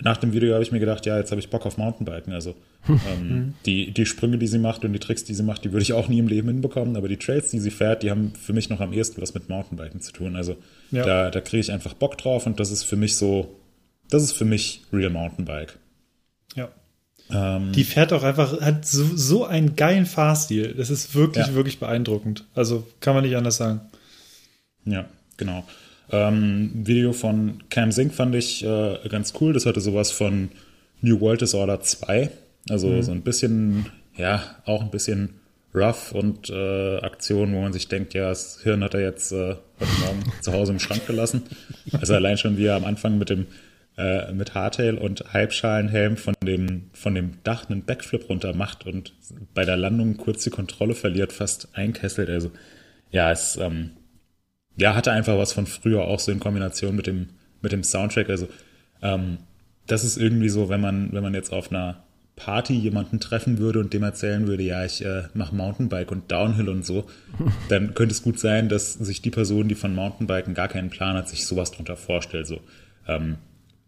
[0.00, 2.32] nach dem Video habe ich mir gedacht, ja, jetzt habe ich Bock auf Mountainbiken.
[2.32, 2.54] Also
[2.88, 5.82] ähm, die, die Sprünge, die sie macht und die Tricks, die sie macht, die würde
[5.82, 6.96] ich auch nie im Leben hinbekommen.
[6.96, 9.48] Aber die Trails, die sie fährt, die haben für mich noch am ehesten was mit
[9.48, 10.36] Mountainbiken zu tun.
[10.36, 10.56] Also
[10.90, 11.04] ja.
[11.04, 13.56] da, da kriege ich einfach Bock drauf und das ist für mich so,
[14.10, 15.78] das ist für mich Real Mountainbike.
[17.30, 20.74] Ähm, die fährt auch einfach, hat so, so einen geilen Fahrstil.
[20.74, 21.54] Das ist wirklich, ja.
[21.54, 22.44] wirklich beeindruckend.
[22.54, 23.80] Also kann man nicht anders sagen.
[24.84, 25.06] Ja,
[25.36, 25.64] genau.
[26.10, 29.52] Ähm, Video von Cam Sink fand ich äh, ganz cool.
[29.52, 30.50] Das hatte sowas von
[31.00, 32.30] New World Disorder 2.
[32.68, 33.02] Also mhm.
[33.02, 35.40] so ein bisschen, ja, auch ein bisschen
[35.74, 39.56] rough und äh, Aktionen, wo man sich denkt, ja, das Hirn hat er jetzt äh,
[39.80, 41.42] heute Morgen zu Hause im Schrank gelassen.
[41.92, 43.46] Also allein schon wie er am Anfang mit dem
[43.96, 49.14] äh, mit Hardtail und Halbschalenhelm von dem von dem Dach einen Backflip runter macht und
[49.54, 52.28] bei der Landung kurz die Kontrolle verliert, fast einkesselt.
[52.28, 52.50] Also
[53.10, 53.90] ja, es ähm,
[54.76, 57.28] ja hatte einfach was von früher auch so in Kombination mit dem
[57.62, 58.30] mit dem Soundtrack.
[58.30, 58.48] Also
[59.00, 59.38] ähm,
[59.86, 62.04] das ist irgendwie so, wenn man wenn man jetzt auf einer
[62.36, 66.68] Party jemanden treffen würde und dem erzählen würde, ja, ich äh, mache Mountainbike und Downhill
[66.68, 67.06] und so,
[67.68, 71.16] dann könnte es gut sein, dass sich die Person, die von Mountainbiken gar keinen Plan
[71.16, 72.48] hat, sich sowas drunter vorstellt.
[72.48, 72.60] So
[73.06, 73.36] ähm,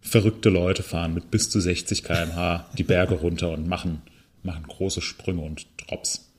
[0.06, 4.02] verrückte Leute fahren mit bis zu 60 km/h die Berge runter und machen,
[4.42, 6.32] machen große Sprünge und Drops.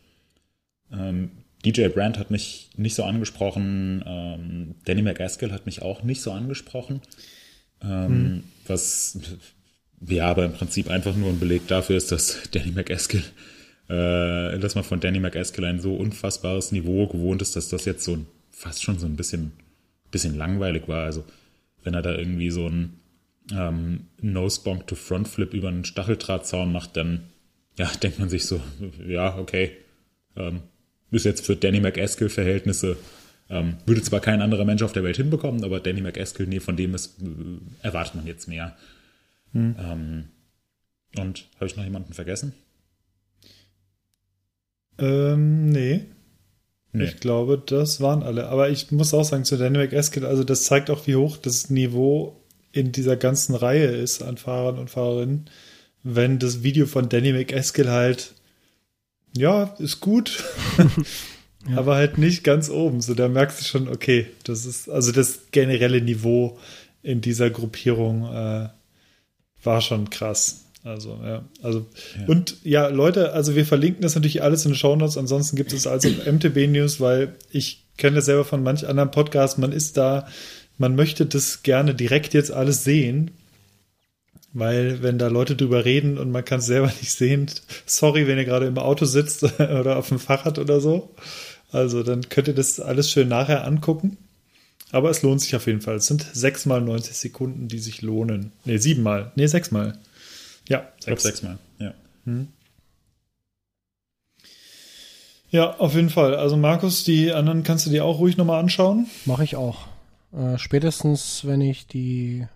[0.92, 1.32] Ähm,
[1.66, 6.32] DJ Brandt hat mich nicht so angesprochen, ähm, Danny McAskill hat mich auch nicht so
[6.32, 7.02] angesprochen.
[7.82, 8.44] Ähm, hm.
[8.68, 9.20] Was
[10.06, 13.24] ja, aber im Prinzip einfach nur ein Beleg dafür ist, dass Danny McAskill,
[13.90, 18.04] äh, dass man von Danny McAskill ein so unfassbares Niveau gewohnt ist, dass das jetzt
[18.04, 19.54] so ein, fast schon so ein bisschen,
[20.12, 21.06] bisschen langweilig war.
[21.06, 21.24] Also,
[21.84, 23.00] wenn er da irgendwie so ein
[23.52, 27.30] ähm, Nosebonk to Front Flip über einen Stacheldrahtzaun macht, dann,
[27.78, 28.62] ja, denkt man sich so,
[29.08, 29.72] ja, okay,
[30.36, 30.62] ähm,
[31.12, 32.98] ist jetzt für Danny McAskill Verhältnisse
[33.50, 36.76] ähm, würde zwar kein anderer Mensch auf der Welt hinbekommen, aber Danny McAskill, nee, von
[36.76, 38.76] dem ist, äh, erwartet man jetzt mehr.
[39.54, 39.76] Hm.
[39.80, 40.24] Ähm,
[41.18, 42.54] und habe ich noch jemanden vergessen?
[45.00, 46.06] Ähm, nee.
[46.92, 47.06] nee.
[47.06, 48.48] Ich glaube, das waren alle.
[48.48, 51.70] Aber ich muss auch sagen, zu Dynamic Eskel, also das zeigt auch, wie hoch das
[51.70, 55.50] Niveau in dieser ganzen Reihe ist an Fahrern und Fahrerinnen.
[56.04, 58.34] Wenn das Video von Danny McEskill halt,
[59.36, 60.44] ja, ist gut,
[61.70, 61.78] ja.
[61.78, 63.02] aber halt nicht ganz oben.
[63.02, 66.58] So, da merkst du schon, okay, das ist, also das generelle Niveau
[67.02, 68.70] in dieser Gruppierung äh,
[69.64, 70.66] war schon krass.
[70.84, 71.44] Also, ja.
[71.62, 71.86] Also,
[72.18, 72.28] ja.
[72.28, 75.18] und ja, Leute, also wir verlinken das natürlich alles in den Show Notes.
[75.18, 79.58] Ansonsten gibt es also MTB News, weil ich kenne das selber von manch anderen Podcasts.
[79.58, 80.28] Man ist da,
[80.78, 83.32] man möchte das gerne direkt jetzt alles sehen.
[84.54, 87.48] Weil, wenn da Leute drüber reden und man kann es selber nicht sehen,
[87.86, 91.14] sorry, wenn ihr gerade im Auto sitzt oder auf dem Fahrrad oder so.
[91.72, 94.18] Also, dann könnt ihr das alles schön nachher angucken.
[94.92, 95.96] Aber es lohnt sich auf jeden Fall.
[95.96, 98.54] Es sind sechsmal 90 Sekunden, die sich lohnen.
[98.64, 99.32] Ne, siebenmal.
[99.36, 99.98] Ne, sechsmal.
[100.70, 101.24] Ja, sechs.
[101.24, 101.94] Sechsmal, ja.
[102.26, 102.48] Hm.
[105.50, 106.36] Ja, auf jeden Fall.
[106.36, 109.08] Also Markus, die anderen kannst du dir auch ruhig nochmal anschauen.
[109.26, 109.88] Mache ich auch.
[110.32, 112.48] Äh, spätestens, wenn ich die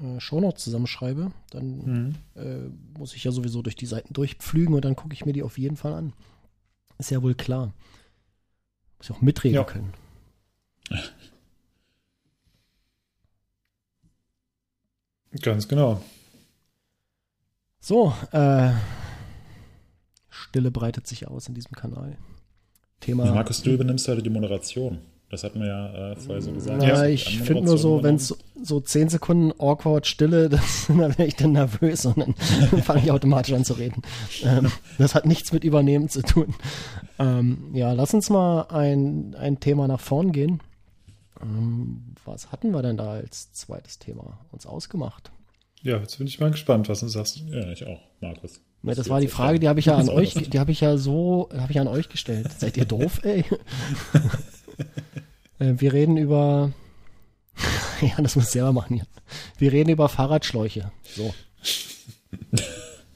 [0.00, 2.14] äh, Shownotes zusammenschreibe, dann mhm.
[2.36, 5.42] äh, muss ich ja sowieso durch die Seiten durchpflügen und dann gucke ich mir die
[5.42, 6.12] auf jeden Fall an.
[6.98, 7.72] Ist ja wohl klar.
[8.98, 9.64] Muss ich auch mitreden ja.
[9.64, 9.92] können.
[15.42, 16.00] Ganz genau.
[17.80, 18.72] So, äh,
[20.30, 22.16] Stille breitet sich aus in diesem Kanal.
[23.00, 23.26] Thema.
[23.34, 25.00] Markus, du übernimmst heute die Moderation.
[25.34, 26.80] Das hatten wir ja äh, vorher so gesagt.
[26.80, 31.18] Ja, ich finde nur so, wenn es so, so 10 Sekunden awkward Stille, das, dann
[31.18, 32.34] wäre ich dann nervös und dann
[32.82, 34.02] fange ich automatisch an zu reden.
[34.44, 36.54] Ähm, das hat nichts mit Übernehmen zu tun.
[37.18, 40.60] Ähm, ja, lass uns mal ein, ein Thema nach vorn gehen.
[41.42, 45.32] Ähm, was hatten wir denn da als zweites Thema uns ausgemacht?
[45.82, 47.42] Ja, jetzt bin ich mal gespannt, was du sagst.
[47.48, 48.60] Ja, ich auch, Markus.
[48.84, 50.96] Ja, das war die Frage, die habe ich ja an euch, die habe ich ja
[50.96, 52.52] so, habe ich an euch gestellt.
[52.56, 53.44] Seid ihr doof, ey?
[55.58, 56.72] Äh, wir reden über,
[58.00, 59.06] ja, das muss ich selber machen hier.
[59.58, 60.90] Wir reden über Fahrradschläuche.
[61.14, 61.34] So.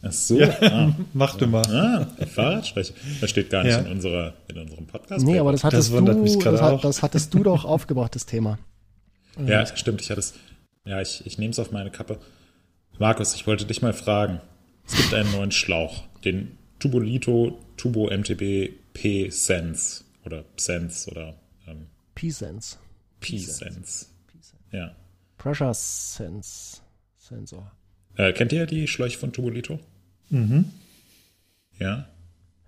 [0.02, 0.38] Ach so.
[0.38, 0.94] Ja, ah.
[1.12, 1.66] Mach du mal.
[1.66, 2.94] Ah, Fahrradschläuche.
[3.20, 3.80] Das steht gar nicht ja.
[3.80, 5.24] in, unserer, in unserem Podcast.
[5.24, 8.58] Nee, aber das hattest, das du, das, hat, das hattest du doch aufgebracht, das Thema.
[9.44, 10.00] Ja, stimmt.
[10.00, 10.34] Ich hatte es.
[10.84, 12.18] Ja, ich, ich nehme es auf meine Kappe.
[12.98, 14.40] Markus, ich wollte dich mal fragen.
[14.86, 21.34] Es gibt einen neuen Schlauch, den Tubolito Turbo MTB P Sense oder Sense oder
[22.18, 22.76] ähm, P Sense.
[23.20, 24.06] P Sense.
[24.72, 24.94] Ja.
[25.36, 26.80] Pressure Sense
[27.16, 27.70] Sensor.
[28.16, 29.78] Äh, kennt ihr die Schläuche von Tubolito?
[30.30, 30.66] Mhm.
[31.78, 32.08] Ja.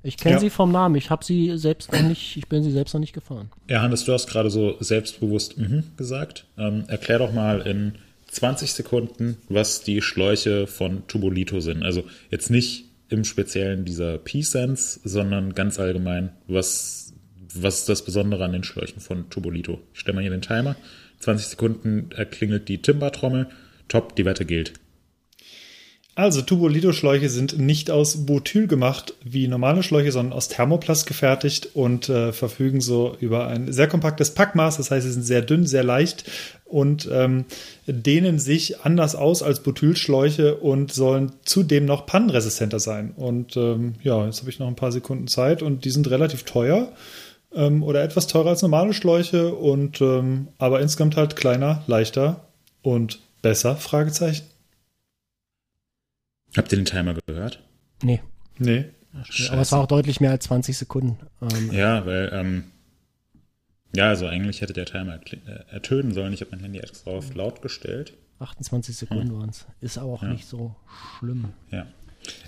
[0.03, 0.41] Ich kenne ja.
[0.41, 0.95] sie vom Namen.
[0.95, 3.51] Ich habe sie selbst noch nicht, ich bin sie selbst noch nicht gefahren.
[3.69, 6.47] Ja, Hannes, du hast gerade so selbstbewusst mhm gesagt.
[6.57, 7.97] Ähm, erklär doch mal in
[8.31, 11.83] 20 Sekunden, was die Schläuche von Tubolito sind.
[11.83, 17.00] Also jetzt nicht im Speziellen dieser P-Sense, sondern ganz allgemein, was,
[17.55, 19.81] was ist das Besondere an den Schläuchen von Tubolito?
[19.95, 20.77] Ich stelle mal hier den Timer.
[21.21, 23.49] 20 Sekunden erklingelt die Timber-Trommel.
[23.89, 24.73] Top, die Wette gilt.
[26.17, 32.09] Also Tubolito-Schläuche sind nicht aus Butyl gemacht wie normale Schläuche, sondern aus Thermoplast gefertigt und
[32.09, 34.77] äh, verfügen so über ein sehr kompaktes Packmaß.
[34.77, 36.31] Das heißt, sie sind sehr dünn, sehr leicht
[36.65, 37.47] und ähm,
[37.87, 43.13] dehnen sich anders aus als Butylschläuche und sollen zudem noch pannenresistenter sein.
[43.17, 46.43] Und ähm, ja, jetzt habe ich noch ein paar Sekunden Zeit und die sind relativ
[46.43, 46.93] teuer
[47.53, 52.49] ähm, oder etwas teurer als normale Schläuche und ähm, aber insgesamt halt kleiner, leichter
[52.83, 53.77] und besser?
[53.77, 54.47] Fragezeichen.
[56.57, 57.63] Habt ihr den Timer gehört?
[58.03, 58.21] Nee.
[58.59, 58.87] Nee.
[59.25, 59.53] Scheiße.
[59.53, 61.19] Aber es war auch deutlich mehr als 20 Sekunden.
[61.43, 62.65] Ähm, ja, weil, ähm,
[63.95, 66.33] ja, also eigentlich hätte der Timer äh, ertönen sollen.
[66.33, 68.15] Ich habe mein Handy extra auf laut gestellt.
[68.39, 69.39] 28 Sekunden hm.
[69.39, 69.67] waren es.
[69.81, 70.29] Ist aber auch ja.
[70.29, 70.75] nicht so
[71.19, 71.53] schlimm.
[71.71, 71.87] Ja.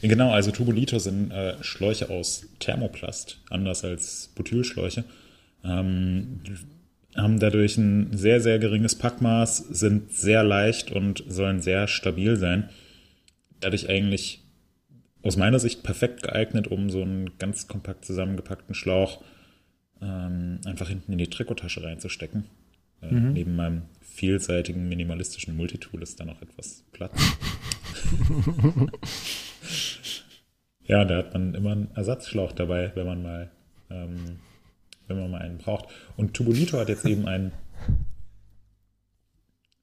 [0.02, 5.04] Genau, also Tubolito sind äh, Schläuche aus Thermoplast, anders als Butylschläuche.
[5.64, 6.40] Ähm,
[7.16, 12.68] haben dadurch ein sehr, sehr geringes Packmaß, sind sehr leicht und sollen sehr stabil sein
[13.62, 14.42] dadurch eigentlich
[15.22, 19.22] aus meiner Sicht perfekt geeignet, um so einen ganz kompakt zusammengepackten Schlauch
[20.00, 22.44] ähm, einfach hinten in die Trikottasche reinzustecken.
[23.00, 23.32] Äh, mhm.
[23.32, 27.12] Neben meinem vielseitigen minimalistischen Multitool ist da noch etwas Platz.
[30.84, 33.50] ja, da hat man immer einen Ersatzschlauch dabei, wenn man mal,
[33.90, 34.40] ähm,
[35.06, 35.86] wenn man mal einen braucht.
[36.16, 37.52] Und Tubulito hat jetzt eben einen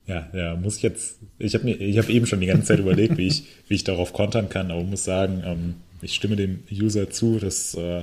[0.10, 2.80] ja, ja, muss ich jetzt, ich habe mir, ich habe eben schon die ganze Zeit
[2.80, 6.64] überlegt, wie ich, wie ich darauf kontern kann, aber muss sagen, ähm, ich stimme dem
[6.72, 8.02] User zu, dass, äh,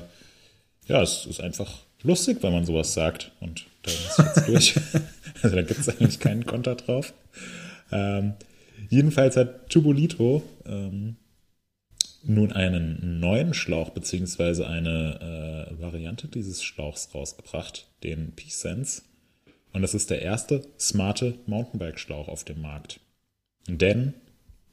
[0.87, 4.75] ja, es ist einfach lustig, wenn man sowas sagt und da ist jetzt durch.
[5.43, 7.13] also da gibt es eigentlich keinen Konter drauf.
[7.91, 8.35] Ähm,
[8.89, 11.17] jedenfalls hat Tubolito ähm,
[12.29, 19.03] nun einen neuen Schlauch beziehungsweise eine äh, Variante dieses Schlauchs rausgebracht, den Peace Sense.
[19.73, 23.01] Und das ist der erste smarte Mountainbike-Schlauch auf dem Markt.
[23.69, 24.15] Denn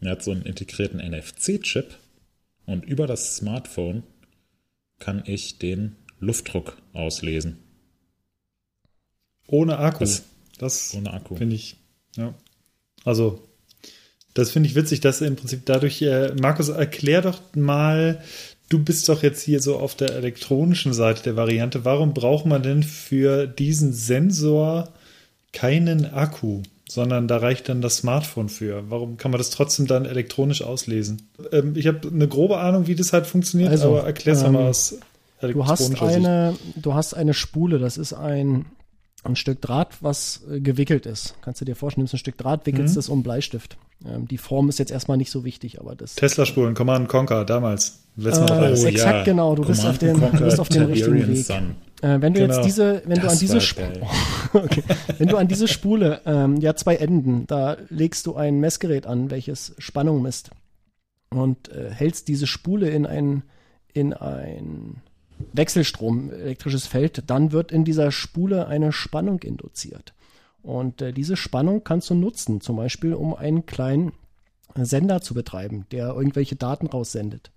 [0.01, 1.97] er hat so einen integrierten NFC-Chip
[2.65, 4.03] und über das Smartphone
[4.99, 7.57] kann ich den Luftdruck auslesen.
[9.47, 9.99] Ohne Akku.
[9.99, 10.23] Das,
[10.57, 11.35] das ohne Akku.
[11.35, 11.77] Finde ich,
[12.15, 12.33] ja.
[13.03, 13.49] Also,
[14.33, 18.21] das finde ich witzig, dass im Prinzip dadurch, äh, Markus, erklär doch mal
[18.69, 21.85] du bist doch jetzt hier so auf der elektronischen Seite der Variante.
[21.85, 24.89] Warum braucht man denn für diesen Sensor
[25.51, 28.89] keinen Akku, sondern da reicht dann das Smartphone für?
[28.89, 31.27] Warum kann man das trotzdem dann elektronisch auslesen?
[31.51, 34.53] Ähm, ich habe eine grobe Ahnung, wie das halt funktioniert, also, aber erklär es ähm,
[34.53, 34.97] mal aus
[35.41, 38.65] du hast eine, Du hast eine Spule, das ist ein,
[39.23, 41.35] ein Stück Draht, was äh, gewickelt ist.
[41.41, 42.99] Kannst du dir vorstellen, nimmst ein Stück Draht, wickelst mhm.
[42.99, 43.77] es um Bleistift.
[44.05, 46.15] Ähm, die Form ist jetzt erstmal nicht so wichtig, aber das.
[46.15, 48.03] Tesla-Spulen, Command Conquer, damals.
[48.17, 49.23] Äh, oh, exakt ja.
[49.23, 51.49] genau, du bist auf, dem, du bist auf dem richtigen Weg.
[51.49, 52.53] Äh, wenn du genau.
[52.53, 54.07] jetzt diese, wenn das du an diese Spule,
[54.53, 54.83] okay.
[55.17, 59.31] wenn du an diese Spule, ähm, ja zwei Enden, da legst du ein Messgerät an,
[59.31, 60.51] welches Spannung misst
[61.29, 63.43] und äh, hältst diese Spule in ein
[63.93, 65.01] in ein
[65.53, 70.13] Wechselstrom, elektrisches Feld, dann wird in dieser Spule eine Spannung induziert.
[70.61, 74.13] Und äh, diese Spannung kannst du nutzen, zum Beispiel um einen kleinen
[74.75, 77.51] Sender zu betreiben, der irgendwelche Daten raussendet.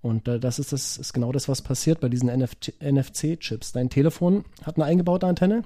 [0.00, 3.72] Und äh, das ist das ist genau das, was passiert bei diesen NFC-Chips.
[3.72, 5.64] Dein Telefon hat eine eingebaute Antenne,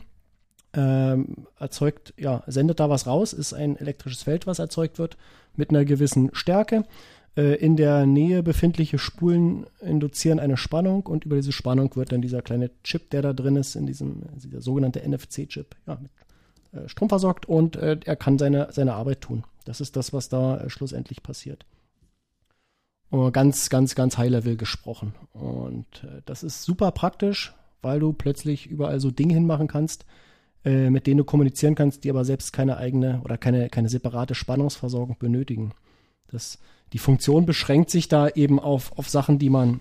[0.72, 5.16] ähm, erzeugt, ja, sendet da was raus, ist ein elektrisches Feld, was erzeugt wird,
[5.56, 6.84] mit einer gewissen Stärke.
[7.36, 12.22] Äh, in der Nähe befindliche Spulen induzieren eine Spannung und über diese Spannung wird dann
[12.22, 16.10] dieser kleine Chip, der da drin ist, in diesem, dieser sogenannte NFC-Chip, ja, mit
[16.72, 19.44] äh, Strom versorgt und äh, er kann seine, seine Arbeit tun.
[19.64, 21.66] Das ist das, was da äh, schlussendlich passiert.
[23.10, 25.14] Und ganz, ganz, ganz High-Level gesprochen.
[25.32, 30.04] Und äh, das ist super praktisch, weil du plötzlich überall so Dinge hinmachen kannst,
[30.64, 34.34] äh, mit denen du kommunizieren kannst, die aber selbst keine eigene oder keine, keine separate
[34.34, 35.72] Spannungsversorgung benötigen.
[36.28, 36.58] Das,
[36.92, 39.80] die Funktion beschränkt sich da eben auf, auf Sachen, die man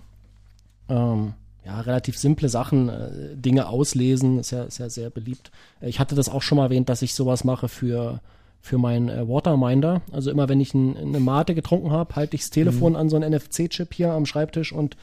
[0.88, 1.34] ähm,
[1.64, 5.50] ja, relativ simple Sachen, äh, Dinge auslesen, ist ja, ist ja sehr beliebt.
[5.80, 8.20] Ich hatte das auch schon mal erwähnt, dass ich sowas mache für,
[8.60, 10.02] für meinen äh, Waterminder.
[10.12, 12.98] Also immer wenn ich ein, eine Mate getrunken habe, halte ich das Telefon mhm.
[12.98, 14.96] an so einen NFC-Chip hier am Schreibtisch und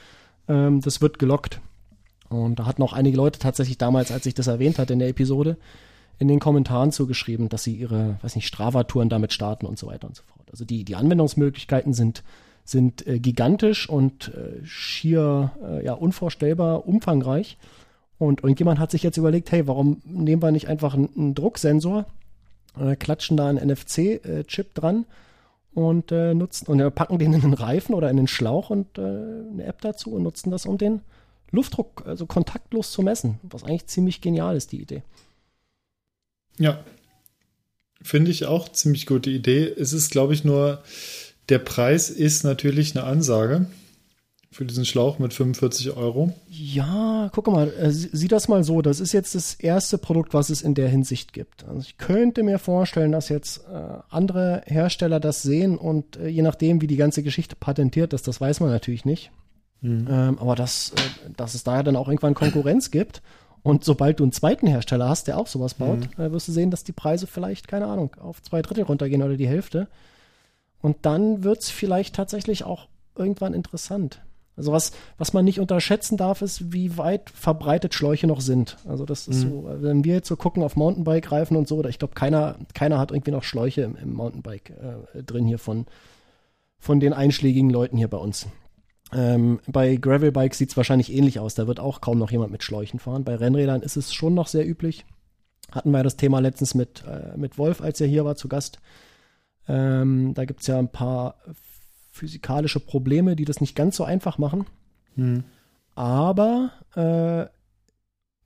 [0.48, 1.60] ähm, das wird gelockt.
[2.28, 5.08] Und da hatten auch einige Leute tatsächlich damals, als ich das erwähnt hatte in der
[5.08, 5.56] Episode,
[6.18, 10.08] in den Kommentaren zugeschrieben, dass sie ihre, weiß nicht, Strava-Touren damit starten und so weiter
[10.08, 10.46] und so fort.
[10.50, 12.22] Also die, die Anwendungsmöglichkeiten sind
[12.68, 17.56] sind äh, gigantisch und äh, schier äh, ja, unvorstellbar umfangreich.
[18.18, 22.04] Und irgendjemand hat sich jetzt überlegt, hey, warum nehmen wir nicht einfach einen, einen Drucksensor,
[22.78, 25.06] äh, klatschen da einen NFC-Chip dran
[25.72, 28.98] und äh, nutzen und äh, packen den in den Reifen oder in den Schlauch und
[28.98, 31.00] eine App dazu und nutzen das, um den
[31.50, 35.02] Luftdruck also kontaktlos zu messen, was eigentlich ziemlich genial ist, die Idee.
[36.58, 36.78] Ja,
[38.02, 39.64] finde ich auch ziemlich gute Idee.
[39.64, 40.82] Es ist, glaube ich, nur
[41.48, 43.66] Der Preis ist natürlich eine Ansage
[44.50, 46.32] für diesen Schlauch mit 45 Euro.
[46.48, 48.82] Ja, guck mal, äh, sieh das mal so.
[48.82, 51.64] Das ist jetzt das erste Produkt, was es in der Hinsicht gibt.
[51.64, 56.42] Also ich könnte mir vorstellen, dass jetzt äh, andere Hersteller das sehen und äh, je
[56.42, 59.30] nachdem, wie die ganze Geschichte patentiert ist, das weiß man natürlich nicht.
[59.80, 60.08] Mhm.
[60.10, 63.22] Ähm, aber dass, äh, dass es daher dann auch irgendwann Konkurrenz gibt.
[63.62, 66.24] Und sobald du einen zweiten Hersteller hast, der auch sowas baut, mhm.
[66.24, 69.36] äh, wirst du sehen, dass die Preise vielleicht, keine Ahnung, auf zwei Drittel runtergehen oder
[69.36, 69.88] die Hälfte.
[70.80, 72.86] Und dann wird es vielleicht tatsächlich auch
[73.16, 74.22] irgendwann interessant.
[74.56, 78.76] Also was, was man nicht unterschätzen darf, ist, wie weit verbreitet Schläuche noch sind.
[78.88, 79.50] Also das ist mhm.
[79.50, 82.98] so, wenn wir jetzt so gucken auf Mountainbike-Reifen und so, oder ich glaube, keiner, keiner
[82.98, 85.86] hat irgendwie noch Schläuche im, im Mountainbike äh, drin hier von,
[86.80, 88.46] von den einschlägigen Leuten hier bei uns.
[89.12, 91.54] Ähm, bei Gravelbikes sieht es wahrscheinlich ähnlich aus.
[91.54, 93.24] Da wird auch kaum noch jemand mit Schläuchen fahren.
[93.24, 95.06] Bei Rennrädern ist es schon noch sehr üblich.
[95.70, 98.80] Hatten wir das Thema letztens mit, äh, mit Wolf, als er hier war zu Gast.
[99.66, 101.36] Ähm, da gibt es ja ein paar
[102.10, 104.66] physikalische Probleme, die das nicht ganz so einfach machen.
[105.14, 105.44] Hm.
[105.94, 107.46] Aber äh,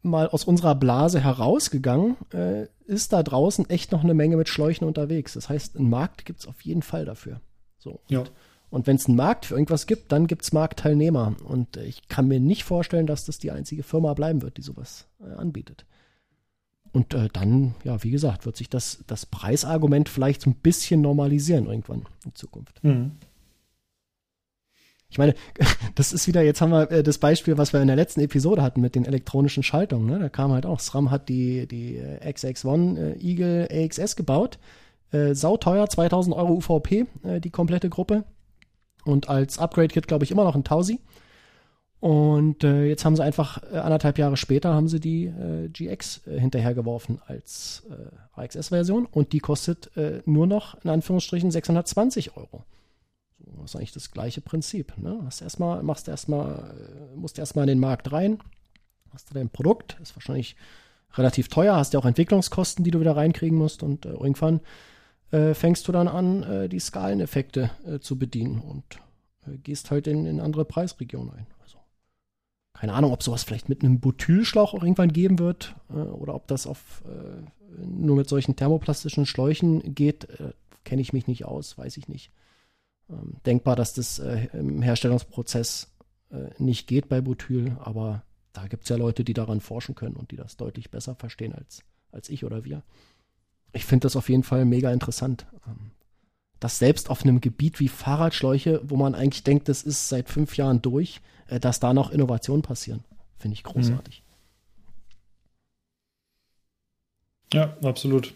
[0.03, 4.87] mal aus unserer Blase herausgegangen, äh, ist da draußen echt noch eine Menge mit Schläuchen
[4.87, 5.35] unterwegs.
[5.35, 7.41] Das heißt, einen Markt gibt es auf jeden Fall dafür.
[7.79, 8.01] So.
[8.09, 8.21] Ja.
[8.21, 8.33] Und
[8.87, 11.37] wenn es einen Markt für irgendwas gibt, dann gibt es Marktteilnehmer.
[11.45, 15.07] Und ich kann mir nicht vorstellen, dass das die einzige Firma bleiben wird, die sowas
[15.21, 15.85] äh, anbietet.
[16.93, 21.03] Und äh, dann, ja, wie gesagt, wird sich das, das Preisargument vielleicht so ein bisschen
[21.03, 22.83] normalisieren irgendwann in Zukunft.
[22.83, 23.13] Mhm.
[25.13, 25.35] Ich meine,
[25.95, 28.63] das ist wieder, jetzt haben wir äh, das Beispiel, was wir in der letzten Episode
[28.63, 30.07] hatten mit den elektronischen Schaltungen.
[30.07, 30.19] Ne?
[30.19, 34.59] Da kam halt auch, SRAM hat die, die äh, XX1 äh, Eagle AXS gebaut.
[35.13, 38.25] Äh, sauteuer, 2000 Euro UVP, äh, die komplette Gruppe.
[39.05, 41.01] Und als Upgrade-Kit, glaube ich, immer noch ein Tausi.
[42.03, 46.27] Und äh, jetzt haben sie einfach äh, anderthalb Jahre später haben sie die äh, GX
[46.27, 52.65] äh, hinterhergeworfen als äh, AXS-Version und die kostet äh, nur noch in Anführungsstrichen 620 Euro.
[53.39, 54.99] Das ist eigentlich das gleiche Prinzip.
[54.99, 55.21] Ne?
[55.25, 56.75] Hast erstmal, machst erstmal,
[57.15, 58.41] musst erstmal in den Markt rein,
[59.13, 60.57] hast du dein Produkt, ist wahrscheinlich
[61.15, 64.59] relativ teuer, hast ja auch Entwicklungskosten, die du wieder reinkriegen musst und irgendwann
[65.33, 68.85] äh, fängst du dann an, äh, die Skaleneffekte äh, zu bedienen und
[69.47, 71.47] äh, gehst halt in, in andere Preisregionen ein.
[71.61, 71.79] Also
[72.75, 76.67] keine Ahnung, ob sowas vielleicht mit einem Butylschlauch auch irgendwann geben wird oder ob das
[76.67, 77.03] auf
[77.79, 80.27] nur mit solchen thermoplastischen Schläuchen geht,
[80.85, 82.33] kenne ich mich nicht aus, weiß ich nicht
[83.13, 85.93] ähm, denkbar, dass das äh, im Herstellungsprozess
[86.31, 90.17] äh, nicht geht bei Butyl, aber da gibt es ja Leute, die daran forschen können
[90.17, 92.83] und die das deutlich besser verstehen als, als ich oder wir.
[93.73, 95.47] Ich finde das auf jeden Fall mega interessant.
[95.67, 95.93] Ähm,
[96.61, 100.57] dass selbst auf einem Gebiet wie Fahrradschläuche, wo man eigentlich denkt, das ist seit fünf
[100.57, 103.05] Jahren durch, äh, dass da noch Innovationen passieren.
[103.39, 104.23] Finde ich großartig.
[107.53, 108.35] Ja, absolut.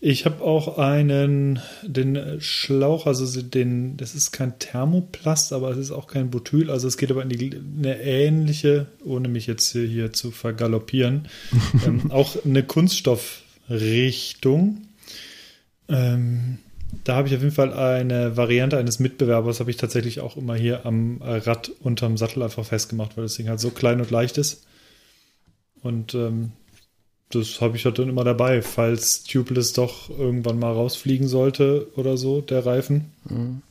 [0.00, 5.90] Ich habe auch einen, den Schlauch, also den, das ist kein Thermoplast, aber es ist
[5.90, 9.86] auch kein Butyl, also es geht aber in die, eine ähnliche, ohne mich jetzt hier,
[9.86, 11.26] hier zu vergaloppieren,
[11.86, 14.82] ähm, auch eine Kunststoffrichtung.
[15.88, 16.58] Ähm,
[17.02, 20.54] da habe ich auf jeden Fall eine Variante eines Mitbewerbers, habe ich tatsächlich auch immer
[20.54, 24.38] hier am Rad unterm Sattel einfach festgemacht, weil das Ding halt so klein und leicht
[24.38, 24.64] ist.
[25.82, 26.52] Und ähm,
[27.30, 32.16] das habe ich halt dann immer dabei, falls Tubeless doch irgendwann mal rausfliegen sollte oder
[32.16, 33.12] so, der Reifen.
[33.24, 33.62] Mhm.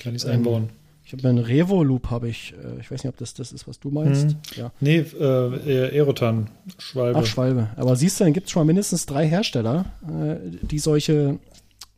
[0.00, 0.68] Kann ich es ähm, einbauen.
[1.04, 2.54] Ich habe einen Revo-Loop, habe ich.
[2.54, 4.28] Äh, ich weiß nicht, ob das das ist, was du meinst.
[4.28, 4.36] Mhm.
[4.56, 4.72] Ja.
[4.80, 7.18] Nee, äh, Aerotan, Schwalbe.
[7.20, 7.68] Ach, Schwalbe.
[7.76, 11.38] Aber siehst du, dann gibt es schon mal mindestens drei Hersteller, äh, die solche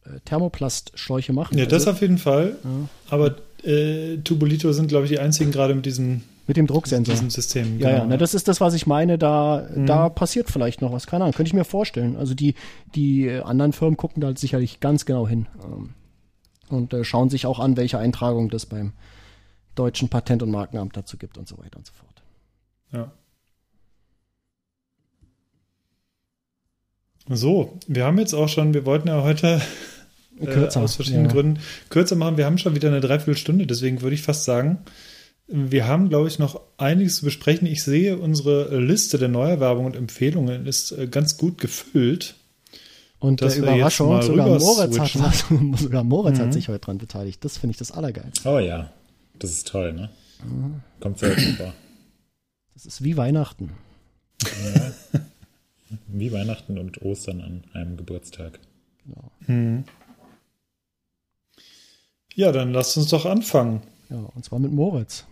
[0.05, 1.57] äh, Thermoplastschläuche machen.
[1.57, 2.57] Ja, also, das auf jeden Fall.
[2.63, 2.89] Ja.
[3.09, 7.15] Aber äh, Tubulito sind, glaube ich, die einzigen gerade mit diesem mit dem Drucksensor.
[7.15, 7.79] Diesem System.
[7.79, 8.03] Ja, genau.
[8.03, 9.19] ja, na, das ist das, was ich meine.
[9.19, 9.87] Da, mhm.
[9.87, 11.07] da passiert vielleicht noch was.
[11.07, 12.17] Keine Ahnung, könnte ich mir vorstellen.
[12.17, 12.55] Also die,
[12.95, 15.95] die anderen Firmen gucken da sicherlich ganz genau hin ähm,
[16.69, 18.93] und äh, schauen sich auch an, welche Eintragung das beim
[19.75, 22.23] deutschen Patent- und Markenamt dazu gibt und so weiter und so fort.
[22.93, 23.13] Ja.
[27.29, 29.63] So, wir haben jetzt auch schon, wir wollten ja heute
[30.41, 31.33] äh, aus verschiedenen ja.
[31.33, 32.37] Gründen kürzer machen.
[32.37, 34.85] Wir haben schon wieder eine Dreiviertelstunde, deswegen würde ich fast sagen,
[35.47, 37.67] wir haben, glaube ich, noch einiges zu besprechen.
[37.67, 42.37] Ich sehe, unsere Liste der Neuerwerbungen und Empfehlungen ist äh, ganz gut gefüllt.
[43.19, 46.43] Und der Überraschung, sogar Moritz, hat, sogar Moritz mhm.
[46.43, 47.45] hat sich heute dran beteiligt.
[47.45, 48.49] Das finde ich das Allergeilste.
[48.49, 48.93] Oh ja,
[49.39, 50.11] das ist toll, ne?
[50.45, 50.81] Mhm.
[51.01, 51.75] Kommt selten vor.
[52.75, 53.71] Das ist wie Weihnachten.
[54.43, 54.93] Ja.
[56.09, 58.59] wie Weihnachten und Ostern an einem Geburtstag.
[59.05, 59.31] Genau.
[59.47, 59.85] Mhm.
[62.35, 63.83] Ja, dann lasst uns doch anfangen.
[64.11, 65.25] Ja, und zwar mit Moritz.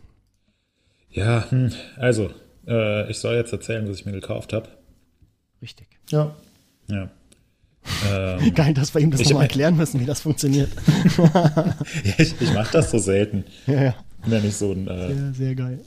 [1.13, 2.31] Ja, hm, also,
[2.67, 4.69] äh, ich soll jetzt erzählen, was ich mir gekauft habe.
[5.61, 5.87] Richtig.
[6.11, 6.35] Ja.
[6.89, 7.11] Ja.
[8.09, 10.69] Ähm, Geil, dass wir ihm das Ich nochmal erklären müssen, wie das funktioniert.
[11.19, 13.45] ja, ich ich mache das so selten.
[13.67, 13.95] ja, ja.
[14.23, 15.81] Bin ja nicht so ein äh, Sehr, sehr geil.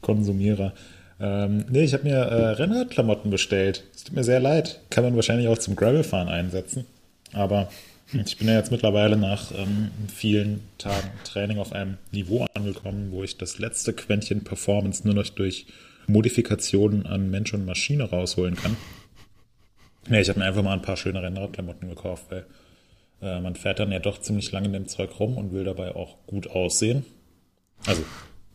[0.00, 0.74] Konsumierer.
[1.18, 3.82] Ähm, nee, ich habe mir äh, Rennradklamotten bestellt.
[3.94, 4.80] Es tut mir sehr leid.
[4.90, 6.86] Kann man wahrscheinlich auch zum Gravelfahren einsetzen.
[7.32, 7.68] Aber
[8.12, 13.22] ich bin ja jetzt mittlerweile nach ähm, vielen Tagen Training auf einem Niveau angekommen, wo
[13.22, 15.66] ich das letzte Quäntchen Performance nur noch durch
[16.06, 18.76] Modifikationen an Mensch und Maschine rausholen kann.
[20.08, 22.44] Nee, ich habe mir einfach mal ein paar schöne Rennradklamotten gekauft, weil
[23.22, 25.94] äh, man fährt dann ja doch ziemlich lange in dem Zeug rum und will dabei
[25.96, 27.04] auch gut aussehen.
[27.86, 28.04] Also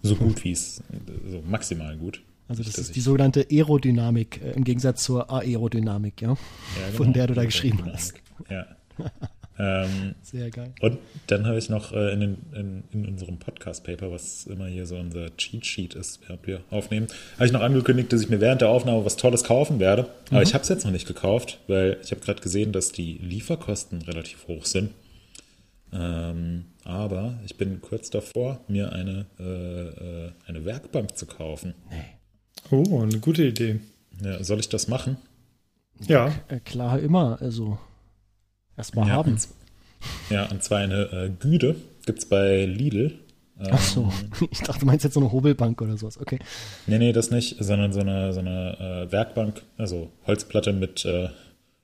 [0.01, 0.81] so gut wie es,
[1.29, 2.21] so maximal gut.
[2.47, 6.29] Also das ist die sogenannte Aerodynamik äh, im Gegensatz zur Aerodynamik, ja?
[6.29, 6.35] ja,
[6.95, 8.23] von genau, der du da geschrieben Aerodynamik.
[8.49, 8.65] Ja.
[9.59, 10.73] ähm, Sehr geil.
[10.79, 10.97] und
[11.27, 14.95] dann habe ich noch äh, in, den, in, in unserem Podcast-Paper, was immer hier so
[14.95, 18.69] unser Cheat-Sheet ist, während wir aufnehmen, habe ich noch angekündigt, dass ich mir während der
[18.69, 20.07] Aufnahme was Tolles kaufen werde.
[20.31, 23.13] Aber ich habe es jetzt noch nicht gekauft, weil ich habe gerade gesehen, dass die
[23.17, 24.91] Lieferkosten relativ hoch sind.
[25.91, 31.73] Ähm, aber ich bin kurz davor, mir eine, äh, äh, eine Werkbank zu kaufen.
[32.71, 33.79] Oh, eine gute Idee.
[34.23, 35.17] Ja, soll ich das machen?
[36.07, 37.41] Ja, Äh, klar, immer.
[37.41, 37.77] Also
[38.79, 39.37] erstmal ja, haben.
[40.29, 41.75] Ja, und zwar eine äh, Güde
[42.05, 43.13] gibt es bei Lidl.
[43.59, 44.11] Ähm, Ach so.
[44.51, 46.19] Ich dachte, du meinst jetzt so eine Hobelbank oder sowas.
[46.19, 46.39] Okay.
[46.87, 51.29] Nee, nee, das nicht, sondern so eine, so eine äh, Werkbank, also Holzplatte mit, äh,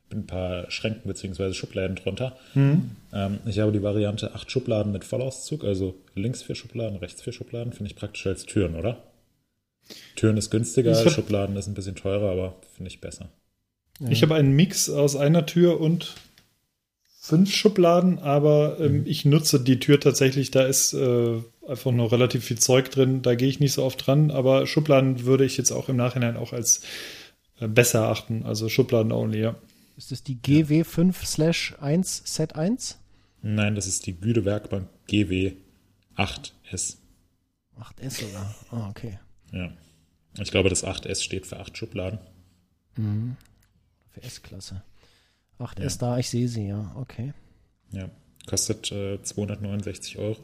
[0.10, 1.54] mit ein paar Schränken bzw.
[1.54, 2.38] Schubladen drunter.
[2.56, 7.34] Ähm, ich habe die Variante acht Schubladen mit Vollauszug, also links vier Schubladen, rechts vier
[7.34, 8.98] Schubladen, finde ich praktisch als Türen, oder?
[10.16, 13.28] Türen ist günstiger, hab- Schubladen ist ein bisschen teurer, aber finde ich besser.
[14.10, 16.16] ich habe einen Mix aus einer Tür und
[17.26, 20.52] fünf Schubladen, aber ähm, ich nutze die Tür tatsächlich.
[20.52, 23.24] Da ist äh, einfach nur relativ viel Zeug drin.
[23.24, 26.38] Da gehe ich nicht so oft dran, aber Schubladen würde ich jetzt auch im Nachhinein
[26.38, 26.82] auch als
[27.60, 28.44] äh, besser achten.
[28.44, 29.56] Also Schubladen only, ja.
[29.98, 33.00] Ist das die GW5 slash 1 Set 1?
[33.42, 35.54] Nein, das ist die Güde Werkbank GW
[36.18, 36.98] 8S.
[37.80, 38.56] 8S sogar.
[38.70, 39.18] Ah, okay.
[39.52, 39.72] Ja.
[40.40, 42.20] Ich glaube, das 8S steht für acht Schubladen.
[44.12, 44.84] Für S-Klasse.
[45.60, 46.92] 8S da, ich sehe sie, ja.
[47.00, 47.34] Okay.
[47.92, 48.10] Ja,
[48.48, 50.38] kostet äh, 269 Euro.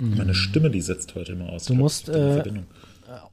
[0.00, 1.66] Meine Stimme, die setzt heute immer aus.
[1.66, 2.66] Du musst, äh, Verbindung.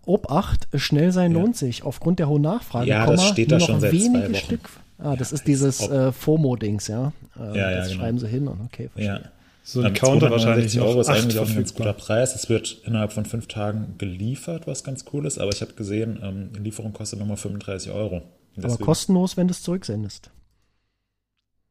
[0.05, 1.39] Obacht, schnell sein Ja.
[1.39, 1.83] lohnt sich.
[1.83, 2.87] Aufgrund der hohen Nachfrage.
[2.87, 4.35] Ja, Komma, das steht da noch schon seit zwei wenige Wochen.
[4.35, 4.69] Stück.
[4.99, 7.11] Ah, das Ja, ist dieses äh, FOMO-Dings, ja.
[7.39, 8.01] Äh, Ja, ja, das genau.
[8.01, 9.05] schreiben sie hin und okay, verstehe.
[9.05, 9.21] ja.
[9.63, 11.93] So ein Counter wahrscheinlich 269 noch Euro ist eigentlich auch ein ganz guter.
[11.93, 12.35] Preis.
[12.35, 15.37] Es wird innerhalb von fünf Tagen geliefert, was ganz cool ist.
[15.39, 18.21] Aber ich habe gesehen, ähm, die Lieferung kostet nochmal 35 Euro.
[18.55, 20.29] Und Aber deswegen kostenlos, wenn du es zurücksendest.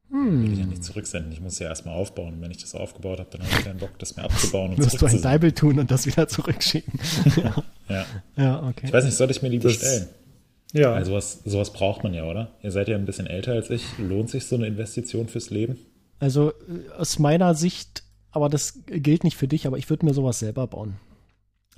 [0.08, 0.70] will ich ja Hm.
[0.70, 1.32] nicht zurücksenden.
[1.32, 2.34] Ich muss ja erstmal aufbauen.
[2.34, 4.78] Und wenn ich das aufgebaut habe, dann habe ich keinen Bock, das mir abzubauen und
[4.78, 5.22] Wirst du ein.
[5.22, 6.98] Deibel tun und das wieder zurückschicken.
[7.90, 8.06] Ja.
[8.36, 8.86] ja, okay.
[8.86, 10.06] Ich weiß nicht, soll ich mir die Das- bestellen?
[10.72, 12.52] Ja, Also sowas, sowas braucht man ja, oder?
[12.62, 13.82] Ihr seid ja ein bisschen älter als ich.
[13.98, 15.76] Lohnt sich so eine Investition fürs Leben?
[16.20, 20.14] Also äh, aus meiner Sicht, aber das gilt nicht für dich, aber ich würde mir
[20.14, 20.98] sowas selber bauen.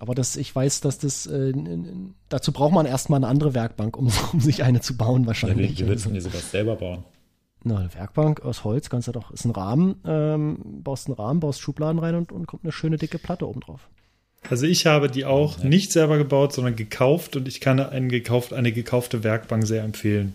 [0.02, 1.52] Aber das, ich weiß, dass das, äh,
[2.28, 5.86] dazu braucht man erstmal eine andere Werkbank, um, um sich eine zu bauen Ja, wahrscheinlich.
[5.86, 7.04] willst du denn dir sowas selber bauen?
[7.62, 11.38] Na, eine Werkbank aus Holz kannst du doch, ist ein Rahmen, ähm, baust einen Rahmen,
[11.38, 13.88] baust Schubladen rein und, und kommt eine schöne dicke Platte oben drauf.
[14.50, 18.52] also ich habe die auch nicht selber gebaut, sondern gekauft und ich kann einen gekauft,
[18.52, 20.34] eine gekaufte Werkbank sehr empfehlen.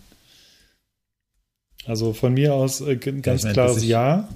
[1.86, 4.30] Also von mir aus äh, ganz meine, klares bis ich- Ja.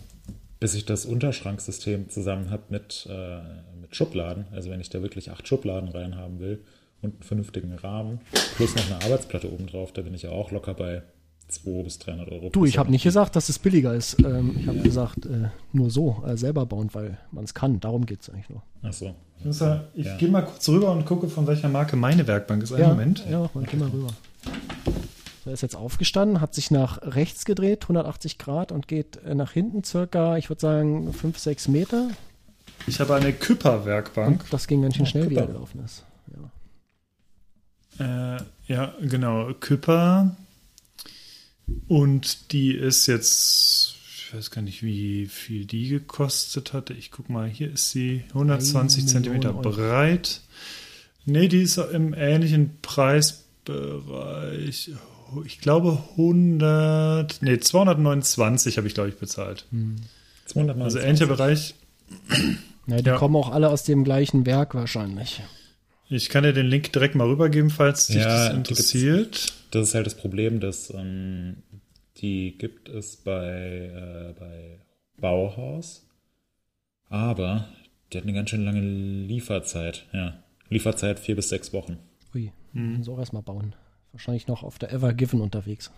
[0.59, 5.31] Bis ich das Unterschranksystem zusammen habe mit, äh, mit Schubladen, also wenn ich da wirklich
[5.31, 6.63] acht Schubladen reinhaben will
[7.01, 8.19] und einen vernünftigen Rahmen,
[8.55, 11.03] plus noch eine Arbeitsplatte oben drauf, da bin ich ja auch locker bei
[11.47, 12.49] 200 bis 300 Euro.
[12.49, 14.17] Du, ich habe nicht gesagt, dass es billiger ist.
[14.19, 17.79] Ähm, ich habe gesagt, äh, nur so, äh, selber bauen, weil man es kann.
[17.81, 18.63] Darum geht es eigentlich nur.
[18.83, 19.13] Ach so.
[19.43, 20.17] Ja, ich Ja.
[20.17, 22.71] gehe mal kurz rüber und gucke, von welcher Marke meine Werkbank ist.
[22.71, 23.25] Einen ja, Moment.
[23.29, 24.07] Ja, mach mal, geh mal rüber.
[25.45, 29.51] Er ist jetzt aufgestanden, hat sich nach rechts gedreht, 180 Grad und geht äh, nach
[29.51, 32.09] hinten circa, ich würde sagen, 5, 6 Meter.
[32.87, 34.43] Ich habe eine Küpper-Werkbank.
[34.43, 36.03] Und das ging ganz schön schnell, wie er gelaufen ist.
[37.99, 38.37] Ja.
[38.37, 39.53] Äh, ja, genau.
[39.59, 40.35] Küpper.
[41.87, 46.93] Und die ist jetzt, ich weiß gar nicht, wie viel die gekostet hatte.
[46.93, 49.75] Ich guck mal, hier ist sie 120 Eine Zentimeter Million Euro.
[49.77, 50.41] breit.
[51.25, 54.91] Nee, die ist im ähnlichen Preisbereich.
[55.45, 59.65] Ich glaube 100, nee, 229 habe ich, glaube ich, bezahlt.
[60.47, 60.83] 290.
[60.83, 61.75] Also ähnlicher Bereich.
[62.87, 63.17] Ja, die Ja.
[63.17, 65.41] kommen auch alle aus dem gleichen Werk wahrscheinlich.
[66.09, 69.53] Ich kann dir den Link direkt mal rübergeben, falls dich Ja, das interessiert.
[69.71, 71.63] Das ist halt das Problem, dass ähm,
[72.17, 74.79] die gibt es bei, äh, bei
[75.17, 76.05] Bauhaus,
[77.09, 77.69] aber
[78.11, 80.05] die hat eine ganz schön lange Lieferzeit.
[80.11, 81.97] Ja, Lieferzeit vier bis sechs Wochen.
[82.35, 82.89] Ui, Hm.
[82.91, 83.75] müssen sie auch erstmal bauen.
[84.11, 85.91] Wahrscheinlich noch auf der Ever Given unterwegs.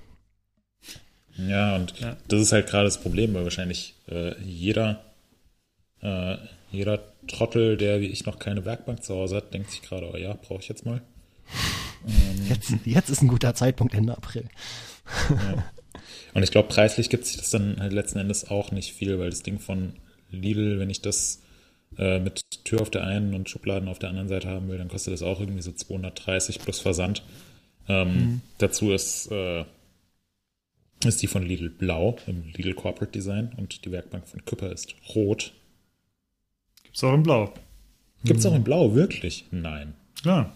[1.38, 2.18] Ja, und Ja.
[2.28, 5.04] das ist halt gerade das Problem, weil wahrscheinlich äh, jeder,
[6.02, 6.38] äh,
[6.74, 10.18] jeder Trottel, der wie ich noch keine Werkbank zu Hause hat, denkt sich gerade, oh
[10.18, 11.02] ja, brauche ich jetzt mal.
[12.50, 14.50] Jetzt, jetzt ist ein guter Zeitpunkt, Ende April.
[16.34, 19.30] Und ich glaube, preislich gibt sich das dann halt letzten Endes auch nicht viel, weil
[19.30, 19.94] das Ding von
[20.30, 21.42] Lidl, wenn ich das
[21.98, 24.90] äh, mit Tür auf der einen und Schubladen auf der anderen Seite haben will, dann
[24.90, 27.24] kostet das auch irgendwie so 230 plus Versand.
[27.88, 29.64] Ähm, Dazu ist, äh,
[31.06, 34.96] ist die von Lidl blau im Lidl Corporate Design und die Werkbank von Küpper ist
[35.16, 35.54] rot.
[36.94, 37.54] Gibt's auch in Blau.
[38.24, 39.46] Gibt's auch in blau, wirklich?
[39.52, 39.96] Nein.
[40.22, 40.56] Klar.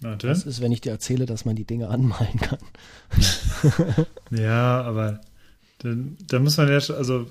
[0.00, 0.26] Warte.
[0.26, 2.58] Das ist, wenn ich dir erzähle, dass man die Dinge anmalen kann.
[4.30, 5.20] Ja, aber
[5.78, 7.26] dann, da muss man ja, schon- also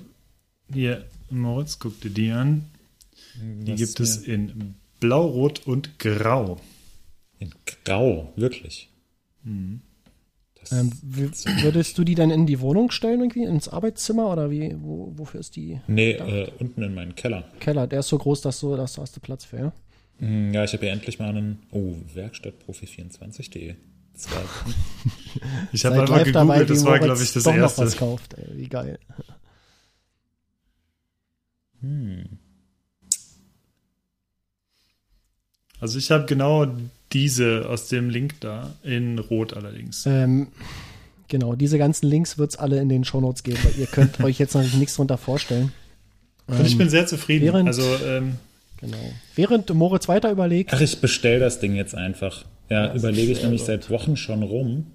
[0.72, 2.64] hier, Moritz, guck dir die an.
[3.34, 6.60] Die Was gibt es in Blau, Rot und Grau.
[7.38, 7.52] in
[7.84, 8.88] grau, wirklich.
[9.44, 9.52] Das,
[10.72, 14.74] Ähm, würdest du die dann in die Wohnung stellen, irgendwie ins Arbeitszimmer oder wie?
[14.80, 17.44] Wo, wofür ist die nee, äh, unten in meinen Keller.
[17.60, 17.86] Keller?
[17.86, 19.72] Der ist so groß, dass du, dass du hast du Platz für, ja?
[20.18, 23.74] Hm, Ja, ich habe ja endlich mal einen, oh, Werkstattprofi24.de.
[24.14, 24.74] Zwei Wochen.
[25.72, 27.82] Ich habe einfach gegoogelt, das war, glaube ich, das doch noch erste.
[27.82, 28.34] was kauft.
[28.34, 28.98] Ey, wie geil.
[35.80, 36.66] Also ich habe genau
[37.16, 40.04] diese aus dem Link da, in Rot allerdings.
[40.06, 40.48] Ähm,
[41.28, 44.38] genau, diese ganzen Links wird es alle in den Shownotes geben, weil ihr könnt euch
[44.38, 45.72] jetzt natürlich nichts drunter vorstellen.
[46.46, 47.44] Und ich Ähm, bin sehr zufrieden.
[47.46, 48.36] während- also ähm,
[48.78, 48.98] Genau.
[49.34, 52.44] Während Moritz weiter überlegt, Ach, ich bestell das Ding jetzt einfach.
[52.68, 54.88] Ja, überlege ich nämlich seit Wochen schon rum.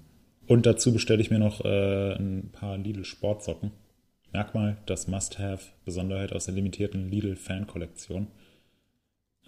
[0.46, 3.72] Und dazu bestelle ich mir noch äh, ein paar Lidl Sportsocken.
[4.32, 8.28] Merkmal, das Must-Have, Besonderheit aus der limitierten Lidl Fan-Kollektion.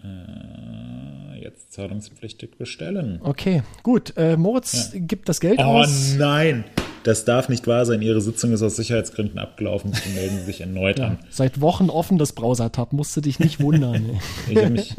[0.05, 3.19] Äh, jetzt zahlungspflichtig bestellen.
[3.23, 6.15] okay, gut, äh, Moritz gibt das Geld Oh aus.
[6.17, 6.63] nein,
[7.03, 8.01] das darf nicht wahr sein.
[8.01, 9.93] Ihre Sitzung ist aus Sicherheitsgründen abgelaufen.
[9.93, 11.19] Sie melden sich erneut Ja, an.
[11.29, 14.19] seit Wochen offen das Browser-Tab, musst du dich nicht wundern.
[14.49, 14.95] Ich will mich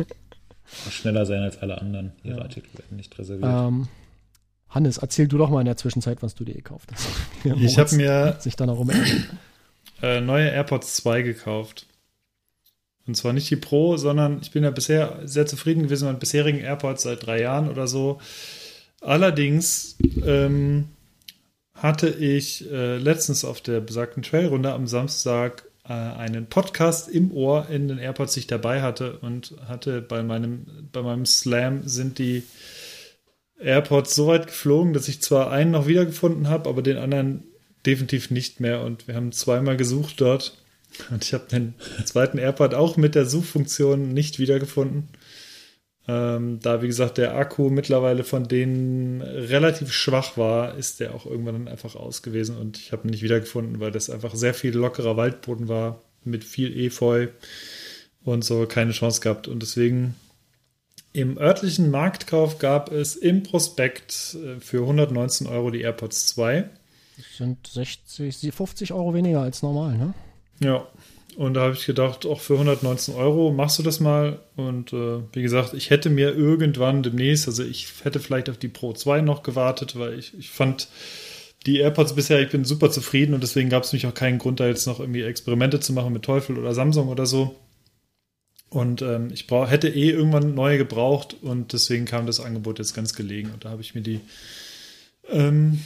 [0.90, 2.12] schneller sein als alle anderen.
[2.24, 3.48] Ihre Artikel werden nicht reserviert.
[3.50, 3.88] ähm,
[4.68, 7.08] Hannes, erzähl du doch mal in der Zwischenzeit, was du dir gekauft hast.
[7.60, 8.84] ich habe mir sich dann auch
[10.02, 11.86] äh, neue AirPods 2 gekauft.
[13.06, 16.58] Und zwar nicht die Pro, sondern ich bin ja bisher sehr zufrieden gewesen mit bisherigen
[16.58, 18.20] AirPods seit drei Jahren oder so.
[19.00, 20.88] Allerdings ähm,
[21.74, 27.68] hatte ich äh, letztens auf der besagten Trailrunde am Samstag äh, einen Podcast im Ohr
[27.70, 32.18] in den AirPods, die ich dabei hatte und hatte bei meinem, bei meinem Slam sind
[32.18, 32.42] die
[33.60, 37.44] AirPods so weit geflogen, dass ich zwar einen noch wiedergefunden habe, aber den anderen
[37.84, 38.82] definitiv nicht mehr.
[38.82, 40.56] Und wir haben zweimal gesucht dort.
[41.10, 41.74] Und ich habe den
[42.04, 45.08] zweiten AirPod auch mit der Suchfunktion nicht wiedergefunden.
[46.08, 51.26] Ähm, da, wie gesagt, der Akku mittlerweile von denen relativ schwach war, ist der auch
[51.26, 52.56] irgendwann dann einfach aus gewesen.
[52.56, 56.44] Und ich habe ihn nicht wiedergefunden, weil das einfach sehr viel lockerer Waldboden war mit
[56.44, 57.28] viel Efeu
[58.24, 59.48] und so keine Chance gehabt.
[59.48, 60.14] Und deswegen
[61.12, 66.68] im örtlichen Marktkauf gab es im Prospekt äh, für 119 Euro die AirPods 2.
[67.16, 70.14] Das sind 60, 50 Euro weniger als normal, ne?
[70.60, 70.86] Ja,
[71.36, 74.40] und da habe ich gedacht, auch für 119 Euro machst du das mal.
[74.56, 78.68] Und äh, wie gesagt, ich hätte mir irgendwann demnächst, also ich hätte vielleicht auf die
[78.68, 80.88] Pro 2 noch gewartet, weil ich, ich fand
[81.66, 84.60] die AirPods bisher, ich bin super zufrieden und deswegen gab es mich auch keinen Grund,
[84.60, 87.56] da jetzt noch irgendwie Experimente zu machen mit Teufel oder Samsung oder so.
[88.70, 92.94] Und ähm, ich brauch, hätte eh irgendwann neue gebraucht und deswegen kam das Angebot jetzt
[92.94, 93.50] ganz gelegen.
[93.52, 94.20] Und da habe ich mir die
[95.28, 95.80] ähm,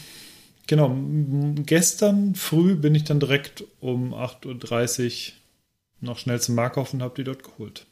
[0.71, 0.97] Genau,
[1.67, 5.35] gestern früh bin ich dann direkt um 8.30 Uhr
[6.01, 7.87] noch schnell zum Markhof und habe die dort geholt.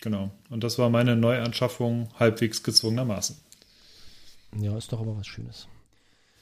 [0.00, 0.32] Genau.
[0.50, 3.36] Und das war meine Neuanschaffung halbwegs gezwungenermaßen.
[4.60, 5.68] Ja, ist doch aber was Schönes.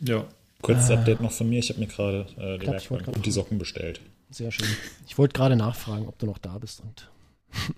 [0.01, 0.26] Ja.
[0.62, 1.59] Kurzes Update noch von mir.
[1.59, 4.01] Ich habe mir gerade äh, die Werkbank und die Socken bestellt.
[4.30, 4.66] Sehr schön.
[5.07, 7.11] Ich wollte gerade nachfragen, ob du noch da bist und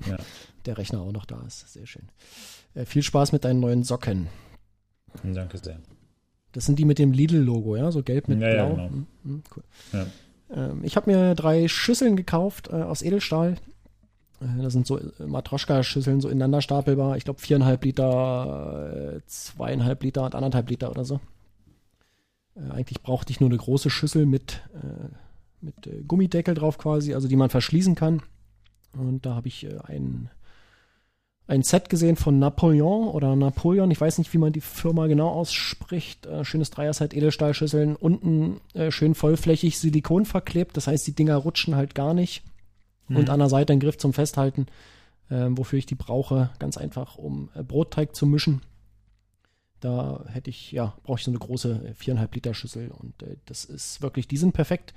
[0.09, 0.17] Ja.
[0.65, 1.73] der Rechner auch noch da ist.
[1.73, 2.09] Sehr schön.
[2.77, 4.29] Äh, viel Spaß mit deinen neuen Socken.
[5.25, 5.81] Danke sehr.
[6.57, 7.93] Das sind die mit dem Lidl-Logo, ja?
[7.93, 8.75] So gelb mit Ja, ja, blau.
[8.75, 8.89] genau.
[8.89, 9.63] Hm, hm, cool.
[9.93, 10.07] Ja.
[10.71, 13.57] Ähm, ich habe mir drei Schüsseln gekauft äh, aus Edelstahl.
[14.41, 17.19] Äh, das sind so äh, Matroschka-Schüsseln, so ineinander stapelbar.
[17.19, 21.21] Ich glaube viereinhalb Liter, äh, zweieinhalb Liter und anderthalb Liter oder so.
[22.57, 24.63] Äh, eigentlich brauchte ich nur eine große Schüssel mit,
[25.61, 25.75] mit
[26.09, 28.23] Gummideckel drauf quasi, also die man verschließen kann.
[28.97, 29.77] Und da habe ich äh,
[31.47, 33.91] ein, Set gesehen von Napoleon oder Napoleon.
[33.91, 36.27] Ich weiß nicht, wie man die Firma genau ausspricht.
[36.27, 37.97] Äh, schönes Dreier-Set Edelstahlschüsseln.
[37.97, 40.77] Unten äh, schön vollflächig Silikon verklebt.
[40.77, 42.43] Das heißt, die Dinger rutschen halt gar nicht.
[43.09, 44.67] Und an der Seite ein Griff zum Festhalten,
[45.31, 46.51] ähm, wofür ich die brauche.
[46.59, 48.63] Ganz einfach, um äh, Brotteig zu mischen.
[49.81, 53.65] Da hätte ich, ja, brauche ich so eine große viereinhalb Liter Schüssel und äh, das
[53.65, 54.95] ist wirklich, die sind perfekt.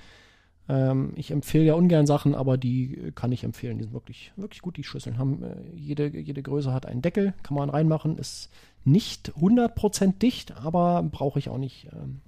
[0.70, 3.80] Ähm, ich empfehle ja ungern Sachen, aber die kann ich empfehlen.
[3.80, 5.18] Die sind wirklich, wirklich gut, die Schüsseln.
[5.18, 8.50] Haben, äh, jede, jede Größe hat einen Deckel, kann man reinmachen, ist
[8.86, 11.90] nicht 100% dicht, aber brauche ich auch nicht.
[11.92, 12.22] Ähm,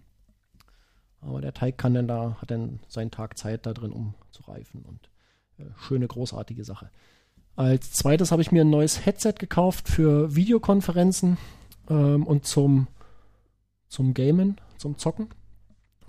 [1.22, 4.42] aber der Teig kann dann da, hat dann seinen Tag Zeit da drin, um zu
[4.44, 5.10] reifen und
[5.60, 6.90] äh, schöne, großartige Sache.
[7.56, 11.38] Als zweites habe ich mir ein neues Headset gekauft für Videokonferenzen
[11.90, 12.88] ähm, und zum,
[13.88, 15.30] zum Gamen, zum Zocken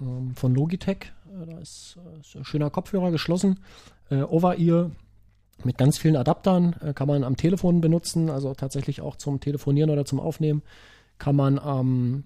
[0.01, 1.13] ähm, von Logitech.
[1.33, 3.61] Äh, da ist, äh, ist, ein schöner Kopfhörer geschlossen.
[4.11, 4.91] Äh, Over-Ear
[5.65, 9.91] mit ganz vielen Adaptern äh, kann man am Telefon benutzen, also tatsächlich auch zum Telefonieren
[9.91, 10.63] oder zum Aufnehmen.
[11.19, 12.25] Kann man ähm,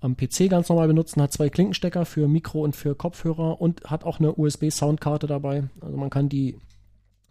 [0.00, 4.04] am PC ganz normal benutzen, hat zwei Klinkenstecker für Mikro und für Kopfhörer und hat
[4.04, 5.64] auch eine USB-Soundkarte dabei.
[5.80, 6.58] Also man kann die,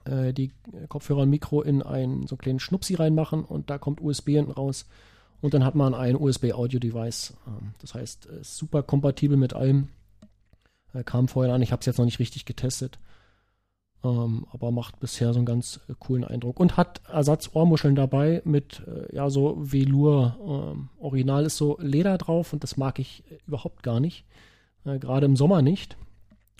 [0.05, 0.51] äh, die
[0.87, 4.51] Kopfhörer und Mikro in einen so einen kleinen Schnupsi reinmachen und da kommt USB hinten
[4.51, 4.87] raus.
[5.41, 7.33] Und dann hat man ein USB-Audio-Device.
[7.47, 9.89] Ähm, das heißt, ist super kompatibel mit allem.
[10.93, 12.99] Äh, kam vorher an, ich habe es jetzt noch nicht richtig getestet.
[14.03, 16.59] Ähm, aber macht bisher so einen ganz äh, coolen Eindruck.
[16.59, 20.73] Und hat Ersatzohrmuscheln dabei mit, äh, ja, so Velour.
[20.73, 24.25] Ähm, Original ist so Leder drauf und das mag ich äh, überhaupt gar nicht.
[24.85, 25.97] Äh, Gerade im Sommer nicht.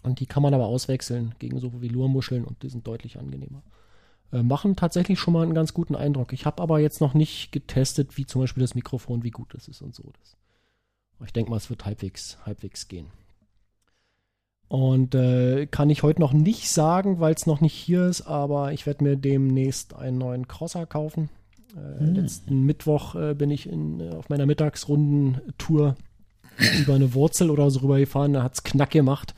[0.03, 3.63] Und die kann man aber auswechseln gegen so Velourmuscheln und die sind deutlich angenehmer.
[4.31, 6.33] Machen tatsächlich schon mal einen ganz guten Eindruck.
[6.33, 9.67] Ich habe aber jetzt noch nicht getestet, wie zum Beispiel das Mikrofon, wie gut das
[9.67, 10.11] ist und so.
[10.19, 10.35] Das.
[11.25, 13.11] Ich denke mal, es wird halbwegs, halbwegs gehen.
[14.73, 18.73] Und äh, kann ich heute noch nicht sagen, weil es noch nicht hier ist, aber
[18.73, 21.29] ich werde mir demnächst einen neuen Crosser kaufen.
[21.75, 22.15] Äh, hm.
[22.15, 25.93] Letzten Mittwoch äh, bin ich in, äh, auf meiner Mittagsrundentour
[26.79, 28.33] über eine Wurzel oder so rübergefahren.
[28.33, 29.35] Da hat es Knack gemacht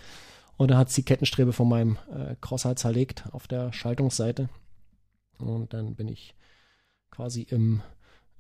[0.56, 4.48] und da hat es die Kettenstrebe von meinem äh, Crosser zerlegt auf der Schaltungsseite.
[5.38, 6.34] Und dann bin ich
[7.12, 7.82] quasi im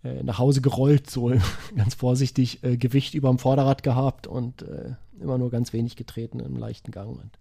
[0.06, 1.34] äh, nach Hause gerollt, so
[1.76, 6.40] ganz vorsichtig, äh, Gewicht über dem Vorderrad gehabt und äh, immer nur ganz wenig getreten
[6.40, 7.10] im leichten Gang.
[7.10, 7.40] Und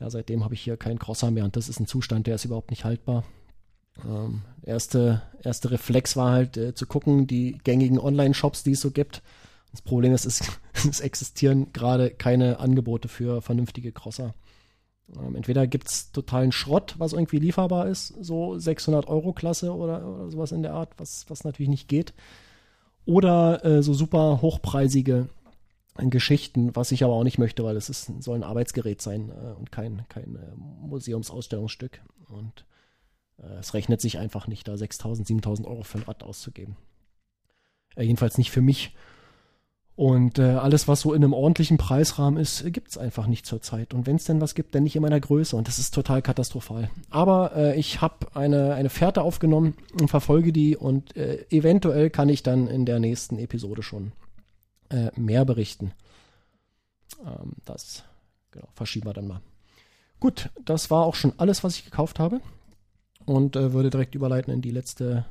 [0.00, 2.44] ja, seitdem habe ich hier keinen Crosser mehr und das ist ein Zustand, der ist
[2.44, 3.24] überhaupt nicht haltbar.
[4.06, 8.90] Ähm, erste, erste Reflex war halt äh, zu gucken, die gängigen Online-Shops, die es so
[8.90, 9.22] gibt.
[9.72, 10.40] Das Problem ist, es,
[10.72, 14.34] es existieren gerade keine Angebote für vernünftige Crosser.
[15.16, 20.06] Ähm, entweder gibt es totalen Schrott, was irgendwie lieferbar ist, so 600 Euro Klasse oder,
[20.06, 22.14] oder sowas in der Art, was, was natürlich nicht geht.
[23.04, 25.28] Oder äh, so super hochpreisige
[25.96, 27.86] Geschichten, was ich aber auch nicht möchte, weil es
[28.20, 32.00] soll ein Arbeitsgerät sein äh, und kein, kein äh, Museumsausstellungsstück.
[32.28, 32.64] Und
[33.38, 36.76] äh, es rechnet sich einfach nicht, da 6.000, 7.000 Euro für ein Rad auszugeben.
[37.96, 38.94] Äh, jedenfalls nicht für mich.
[39.98, 43.46] Und äh, alles, was so in einem ordentlichen Preisrahmen ist, äh, gibt es einfach nicht
[43.46, 43.94] zurzeit.
[43.94, 45.56] Und wenn es denn was gibt, dann nicht in meiner Größe.
[45.56, 46.88] Und das ist total katastrophal.
[47.10, 50.76] Aber äh, ich habe eine, eine Fährte aufgenommen und verfolge die.
[50.76, 54.12] Und äh, eventuell kann ich dann in der nächsten Episode schon
[54.88, 55.90] äh, mehr berichten.
[57.26, 58.04] Ähm, das
[58.52, 59.40] genau, verschieben wir dann mal.
[60.20, 62.40] Gut, das war auch schon alles, was ich gekauft habe.
[63.26, 65.24] Und äh, würde direkt überleiten in die letzte,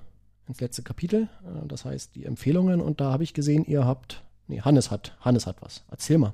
[0.45, 1.29] ins letzte Kapitel.
[1.63, 2.81] das heißt, die Empfehlungen.
[2.81, 5.83] Und da habe ich gesehen, ihr habt Nee, Hannes hat, Hannes hat was.
[5.89, 6.33] Erzähl mal.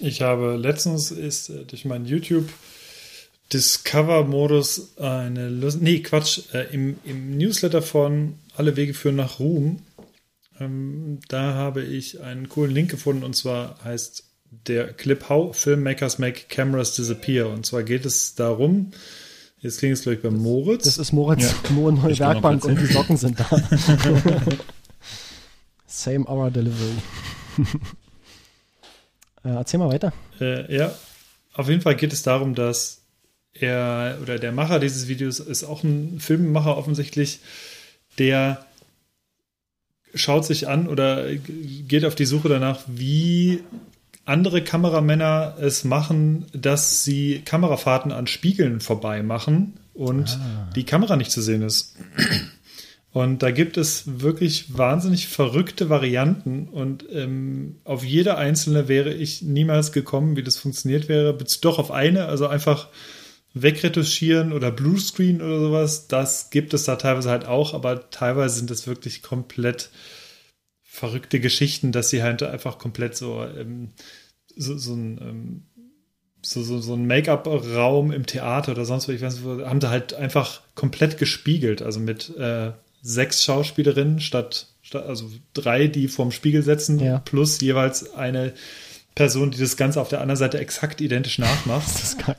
[0.00, 2.48] Ich habe letztens ist äh, durch meinen YouTube
[3.52, 5.80] Discover-Modus eine Lust.
[5.80, 6.52] Nee, Quatsch.
[6.52, 9.78] Äh, im, Im Newsletter von Alle Wege führen nach Ruhm.
[10.58, 14.24] Ähm, da habe ich einen coolen Link gefunden und zwar heißt
[14.66, 17.48] der Clip How Filmmakers Make Cameras Disappear.
[17.50, 18.90] Und zwar geht es darum,
[19.58, 20.84] jetzt klingt es gleich bei Moritz.
[20.84, 21.70] Das ist Moritz, ja.
[21.70, 23.48] Moritz neue Werkbank und die Socken sind da.
[25.96, 26.98] Same Hour Delivery.
[29.44, 30.12] äh, erzähl mal weiter.
[30.40, 30.94] Äh, ja,
[31.54, 33.00] auf jeden Fall geht es darum, dass
[33.54, 37.40] er oder der Macher dieses Videos ist auch ein Filmemacher offensichtlich,
[38.18, 38.66] der
[40.14, 43.62] schaut sich an oder geht auf die Suche danach, wie
[44.26, 50.70] andere Kameramänner es machen, dass sie Kamerafahrten an Spiegeln vorbei machen und ah.
[50.76, 51.96] die Kamera nicht zu sehen ist.
[53.16, 56.68] Und da gibt es wirklich wahnsinnig verrückte Varianten.
[56.68, 61.34] Und ähm, auf jede einzelne wäre ich niemals gekommen, wie das funktioniert wäre.
[61.62, 62.88] Doch auf eine, also einfach
[63.54, 68.70] wegretuschieren oder Bluescreen oder sowas, das gibt es da teilweise halt auch, aber teilweise sind
[68.70, 69.88] es wirklich komplett
[70.82, 73.92] verrückte Geschichten, dass sie halt einfach komplett so, ähm,
[74.56, 75.62] so, so ein ähm,
[76.42, 79.88] so, so, so ein Make-up-Raum im Theater oder sonst was, ich weiß nicht, haben sie
[79.88, 82.72] halt einfach komplett gespiegelt, also mit äh,
[83.06, 87.18] sechs Schauspielerinnen statt, statt also drei, die vorm Spiegel sitzen, ja.
[87.18, 88.52] plus jeweils eine,
[89.16, 91.88] Person, die das Ganze auf der anderen Seite exakt identisch nachmacht.
[91.96, 92.36] Das ist geil.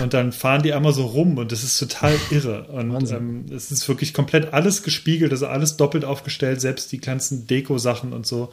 [0.00, 2.64] Und dann fahren die einmal so rum und das ist total irre.
[2.68, 7.46] Und ähm, es ist wirklich komplett alles gespiegelt, also alles doppelt aufgestellt, selbst die ganzen
[7.46, 8.50] Deko-Sachen und so.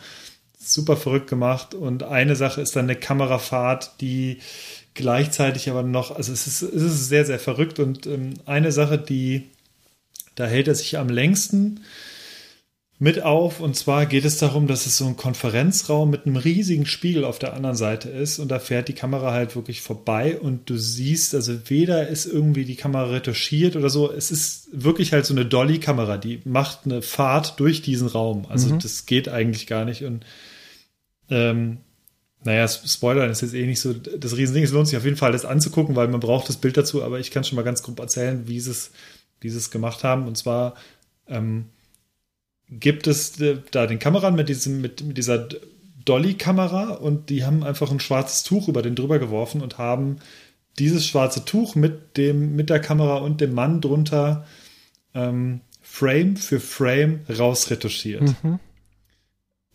[0.60, 1.74] Super verrückt gemacht.
[1.74, 4.40] Und eine Sache ist dann eine Kamerafahrt, die
[4.94, 7.80] gleichzeitig aber noch, also es ist, es ist sehr, sehr verrückt.
[7.80, 9.50] Und ähm, eine Sache, die,
[10.36, 11.82] da hält er sich am längsten
[12.98, 13.60] mit auf.
[13.60, 17.40] Und zwar geht es darum, dass es so ein Konferenzraum mit einem riesigen Spiegel auf
[17.40, 18.40] der anderen Seite ist.
[18.40, 22.66] Und da fährt die Kamera halt wirklich vorbei und du siehst, also weder ist irgendwie
[22.66, 24.12] die Kamera retuschiert oder so.
[24.12, 28.46] Es ist wirklich halt so eine Dolly-Kamera, die macht eine Fahrt durch diesen Raum.
[28.50, 28.80] Also mhm.
[28.80, 30.04] das geht eigentlich gar nicht.
[30.04, 30.26] Und
[31.30, 31.80] ähm,
[32.46, 34.64] naja, Spoiler ist jetzt eh nicht so das Riesending.
[34.64, 37.04] Es lohnt sich auf jeden Fall, das anzugucken, weil man braucht das Bild dazu.
[37.04, 38.92] Aber ich kann schon mal ganz grob erzählen, wie es,
[39.42, 40.28] wie sie es gemacht haben.
[40.28, 40.76] Und zwar
[41.28, 41.66] ähm,
[42.70, 45.48] gibt es äh, da den Kameramann mit, diesem, mit, mit dieser
[46.06, 50.18] Dolly-Kamera und die haben einfach ein schwarzes Tuch über den drüber geworfen und haben
[50.78, 54.46] dieses schwarze Tuch mit dem mit der Kamera und dem Mann drunter
[55.14, 58.22] ähm, Frame für Frame rausretuschiert.
[58.44, 58.60] Mhm.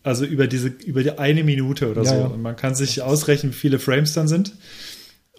[0.03, 2.15] Also über diese über die eine Minute oder ja, so.
[2.15, 2.25] Ja.
[2.27, 4.53] Und man kann sich ausrechnen, wie viele Frames dann sind.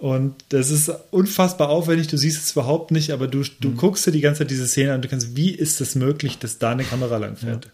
[0.03, 2.09] Und das ist unfassbar aufwendig.
[2.09, 3.77] Du siehst es überhaupt nicht, aber du, du mhm.
[3.77, 6.41] guckst dir die ganze Zeit diese Szene an und du kannst, wie ist es möglich,
[6.41, 7.71] dass da eine Kamera langfährt?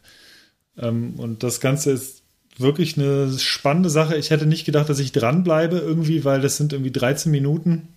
[0.76, 0.88] Ja.
[0.88, 2.20] Ähm, und das Ganze ist
[2.58, 4.14] wirklich eine spannende Sache.
[4.16, 7.88] Ich hätte nicht gedacht, dass ich dranbleibe irgendwie, weil das sind irgendwie 13 Minuten.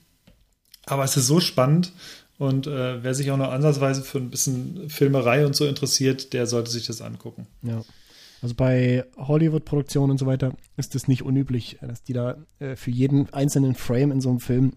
[0.85, 1.91] Aber es ist so spannend.
[2.37, 6.47] Und äh, wer sich auch noch ansatzweise für ein bisschen Filmerei und so interessiert, der
[6.47, 7.47] sollte sich das angucken.
[7.63, 7.83] Ja.
[8.41, 12.91] Also bei Hollywood-Produktionen und so weiter ist es nicht unüblich, dass die da äh, für
[12.91, 14.73] jeden einzelnen Frame in so einem Film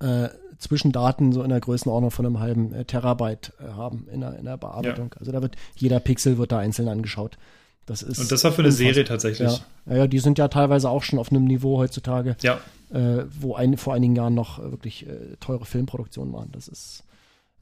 [0.00, 0.28] äh,
[0.58, 4.46] Zwischendaten so in der Größenordnung von einem halben äh, Terabyte äh, haben in der, in
[4.46, 5.10] der Bearbeitung.
[5.14, 5.20] Ja.
[5.20, 7.38] Also da wird jeder Pixel wird da einzeln angeschaut.
[7.84, 8.92] Das ist und das war für eine unfassbar.
[8.92, 9.62] Serie tatsächlich.
[9.86, 9.96] Ja.
[9.96, 12.58] ja, die sind ja teilweise auch schon auf einem Niveau heutzutage, ja.
[12.90, 16.50] äh, wo ein, vor einigen Jahren noch wirklich äh, teure Filmproduktionen waren.
[16.50, 17.04] Das ist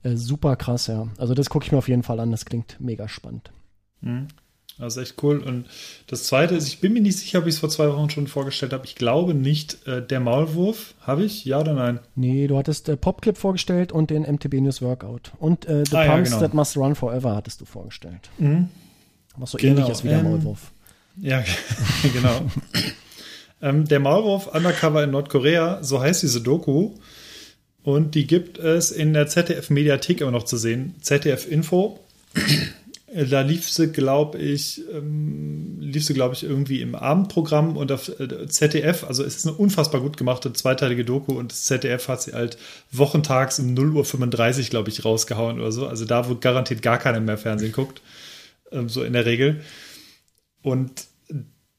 [0.03, 1.09] äh, super krass, ja.
[1.19, 2.31] Also das gucke ich mir auf jeden Fall an.
[2.31, 3.53] Das klingt mega spannend.
[4.01, 4.29] Mhm.
[4.79, 5.39] Also echt cool.
[5.39, 5.67] Und
[6.09, 8.27] das zweite ist, ich bin mir nicht sicher, ob ich es vor zwei Wochen schon
[8.27, 8.85] vorgestellt habe.
[8.85, 10.95] Ich glaube nicht, äh, der Maulwurf.
[11.01, 11.45] Habe ich?
[11.45, 12.01] Ja oder nein?
[12.17, 15.33] Nee, du hattest äh, Popclip vorgestellt und den MTB News Workout.
[15.39, 16.41] Und äh, The ah, Pumps ja, genau.
[16.41, 18.31] That Must Run Forever hattest du vorgestellt.
[18.39, 18.69] Mhm.
[19.37, 19.79] Was so genau.
[19.79, 20.73] ähnlich ist wie der ähm, Maulwurf.
[21.21, 21.45] Ja,
[22.13, 22.41] genau.
[23.63, 26.95] ähm, der Maulwurf Undercover in Nordkorea, so heißt diese Doku.
[27.85, 30.95] Und die gibt es in der ZDF-Mediathek immer noch zu sehen.
[31.01, 32.01] ZDF Info.
[33.17, 38.09] Da lief sie, glaube ich, ähm, lief sie, glaube ich, irgendwie im Abendprogramm und auf
[38.19, 39.05] äh, ZDF.
[39.05, 42.59] Also es ist eine unfassbar gut gemachte zweiteilige Doku und das ZDF hat sie halt
[42.91, 45.87] wochentags um 0.35 Uhr, glaube ich, rausgehauen oder so.
[45.87, 48.03] Also da, wo garantiert gar keiner mehr Fernsehen guckt.
[48.73, 49.61] Ähm, so in der Regel.
[50.63, 51.07] Und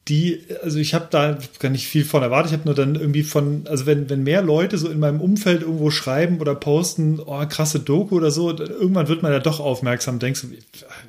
[0.07, 2.51] die, also ich habe da gar nicht viel von erwartet.
[2.51, 5.63] Ich habe nur dann irgendwie von, also wenn, wenn mehr Leute so in meinem Umfeld
[5.63, 10.19] irgendwo schreiben oder posten, oh, krasse Doku oder so, irgendwann wird man ja doch aufmerksam,
[10.19, 10.47] denkst du,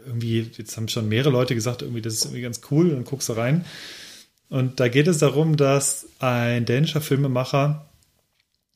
[0.07, 3.28] irgendwie, jetzt haben schon mehrere Leute gesagt, irgendwie, das ist irgendwie ganz cool, dann guckst
[3.28, 3.66] du rein.
[4.49, 7.86] Und da geht es darum, dass ein dänischer Filmemacher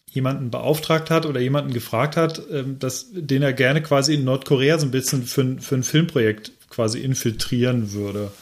[0.07, 4.79] jemanden beauftragt hat oder jemanden gefragt hat, ähm, dass, den er gerne quasi in Nordkorea
[4.79, 8.33] so ein bisschen für, für ein Filmprojekt quasi infiltrieren würde.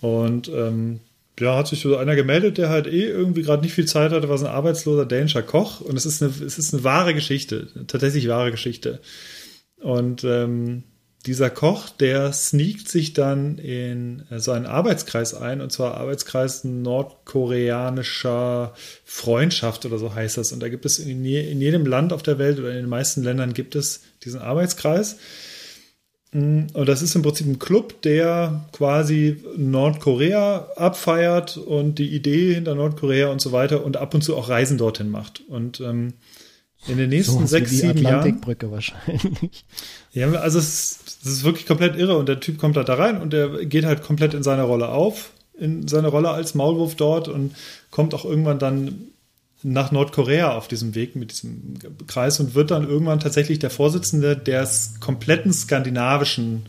[0.00, 1.00] Und ähm,
[1.40, 4.28] ja, hat sich so einer gemeldet, der halt eh irgendwie gerade nicht viel Zeit hatte,
[4.28, 5.80] war so ein arbeitsloser dänischer Koch.
[5.80, 9.00] Und es ist eine, es ist eine wahre Geschichte, eine tatsächlich wahre Geschichte.
[9.80, 10.84] Und ähm,
[11.26, 18.74] dieser Koch, der sneakt sich dann in so einen Arbeitskreis ein, und zwar Arbeitskreis nordkoreanischer
[19.04, 20.52] Freundschaft oder so heißt das.
[20.52, 23.22] Und da gibt es in, in jedem Land auf der Welt oder in den meisten
[23.22, 25.16] Ländern gibt es diesen Arbeitskreis.
[26.34, 32.54] Mm, und das ist im Prinzip ein Club, der quasi Nordkorea abfeiert und die Idee
[32.54, 35.42] hinter Nordkorea und so weiter und ab und zu auch Reisen dorthin macht.
[35.48, 36.14] Und ähm,
[36.88, 38.16] in den nächsten so sechs, sieben Jahren.
[38.16, 39.64] Atlantikbrücke wahrscheinlich.
[40.12, 42.94] Ja, also es ist, es ist wirklich komplett irre und der Typ kommt halt da
[42.94, 46.96] rein und der geht halt komplett in seiner Rolle auf, in seiner Rolle als Maulwurf
[46.96, 47.54] dort und
[47.90, 49.13] kommt auch irgendwann dann
[49.64, 51.74] nach Nordkorea auf diesem Weg mit diesem
[52.06, 54.68] Kreis und wird dann irgendwann tatsächlich der Vorsitzende der
[55.00, 56.66] kompletten skandinavischen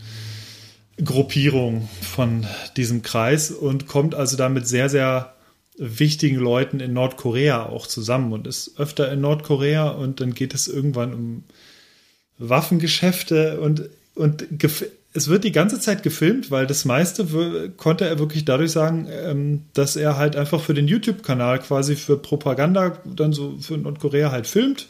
[1.04, 2.46] Gruppierung von
[2.78, 5.34] diesem Kreis und kommt also da mit sehr, sehr
[5.76, 10.66] wichtigen Leuten in Nordkorea auch zusammen und ist öfter in Nordkorea und dann geht es
[10.66, 11.44] irgendwann um
[12.38, 14.46] Waffengeschäfte und, und
[15.16, 19.62] es wird die ganze Zeit gefilmt, weil das meiste konnte er wirklich dadurch sagen, ähm,
[19.72, 24.46] dass er halt einfach für den YouTube-Kanal quasi für Propaganda dann so für Nordkorea halt
[24.46, 24.88] filmt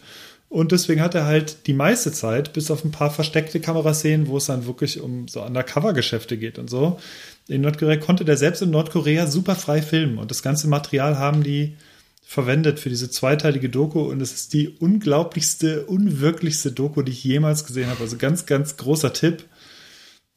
[0.48, 4.36] Und deswegen hat er halt die meiste Zeit, bis auf ein paar versteckte Kameraszenen, wo
[4.36, 6.98] es dann wirklich um so Undercover-Geschäfte geht und so,
[7.48, 10.18] in Nordkorea konnte der selbst in Nordkorea super frei filmen.
[10.18, 11.76] Und das ganze Material haben die
[12.24, 14.00] verwendet für diese zweiteilige Doku.
[14.00, 18.00] Und es ist die unglaublichste, unwirklichste Doku, die ich jemals gesehen habe.
[18.00, 19.44] Also ganz, ganz großer Tipp.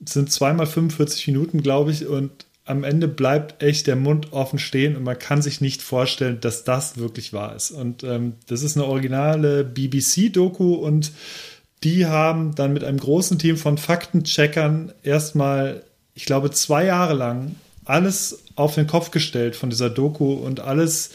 [0.06, 2.08] Sind zweimal 45 Minuten, glaube ich.
[2.08, 6.39] Und am Ende bleibt echt der Mund offen stehen und man kann sich nicht vorstellen,
[6.39, 7.72] dass das wirklich wahr ist.
[7.72, 11.12] Und ähm, das ist eine originale BBC-Doku und
[11.84, 15.84] die haben dann mit einem großen Team von Faktencheckern erstmal,
[16.14, 21.12] ich glaube, zwei Jahre lang alles auf den Kopf gestellt von dieser Doku und alles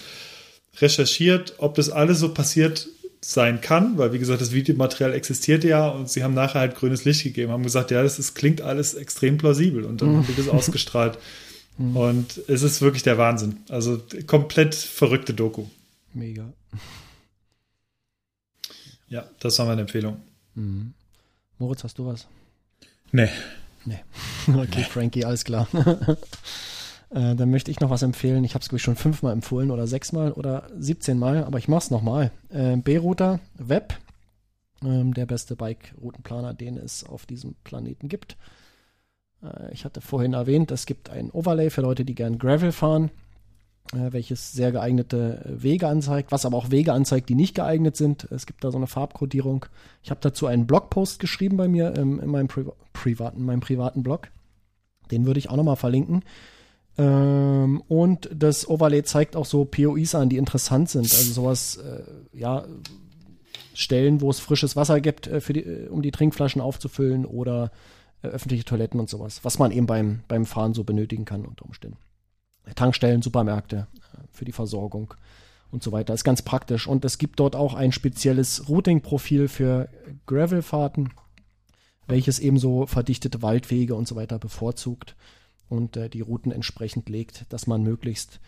[0.80, 2.88] recherchiert, ob das alles so passiert
[3.26, 7.06] sein kann, weil wie gesagt, das Videomaterial existiert ja und sie haben nachher halt grünes
[7.06, 10.36] Licht gegeben, haben gesagt, ja, das ist, klingt alles extrem plausibel und dann haben die
[10.36, 11.18] das ausgestrahlt.
[11.76, 11.96] Mhm.
[11.96, 13.56] Und es ist wirklich der Wahnsinn.
[13.68, 15.66] Also komplett verrückte Doku.
[16.12, 16.52] Mega.
[19.08, 20.18] Ja, das war meine Empfehlung.
[20.54, 20.94] Mhm.
[21.58, 22.28] Moritz, hast du was?
[23.10, 23.28] Nee.
[23.84, 23.98] Nee.
[24.54, 25.66] Okay, Frankie, alles klar.
[27.14, 28.42] äh, dann möchte ich noch was empfehlen.
[28.42, 31.90] Ich habe es, schon fünfmal empfohlen oder sechsmal oder 17 Mal, aber ich mache es
[31.90, 32.32] nochmal.
[32.50, 33.94] Äh, B-Router Web,
[34.82, 38.36] ähm, der beste Bike-Routenplaner, den es auf diesem Planeten gibt.
[39.44, 43.12] Äh, ich hatte vorhin erwähnt, es gibt ein Overlay für Leute, die gern Gravel fahren,
[43.92, 48.24] äh, welches sehr geeignete Wege anzeigt, was aber auch Wege anzeigt, die nicht geeignet sind.
[48.32, 49.66] Es gibt da so eine Farbkodierung.
[50.02, 53.60] Ich habe dazu einen Blogpost geschrieben bei mir in, in, meinem, Pri privaten, in meinem
[53.60, 54.32] privaten Blog.
[55.12, 56.24] Den würde ich auch nochmal verlinken.
[56.96, 61.04] Ähm, und das Overlay zeigt auch so POIs an, die interessant sind.
[61.04, 62.64] Also sowas, äh, ja,
[63.74, 67.72] Stellen, wo es frisches Wasser gibt, äh, die, äh, um die Trinkflaschen aufzufüllen oder
[68.22, 71.64] äh, öffentliche Toiletten und sowas, was man eben beim, beim Fahren so benötigen kann unter
[71.64, 71.98] Umständen.
[72.76, 75.14] Tankstellen, Supermärkte äh, für die Versorgung
[75.72, 76.14] und so weiter.
[76.14, 76.86] Ist ganz praktisch.
[76.86, 79.88] Und es gibt dort auch ein spezielles Routing-Profil für
[80.26, 81.12] Gravelfahrten,
[82.06, 85.16] welches ebenso verdichtete Waldwege und so weiter bevorzugt
[85.68, 88.40] und äh, die Routen entsprechend legt, dass man möglichst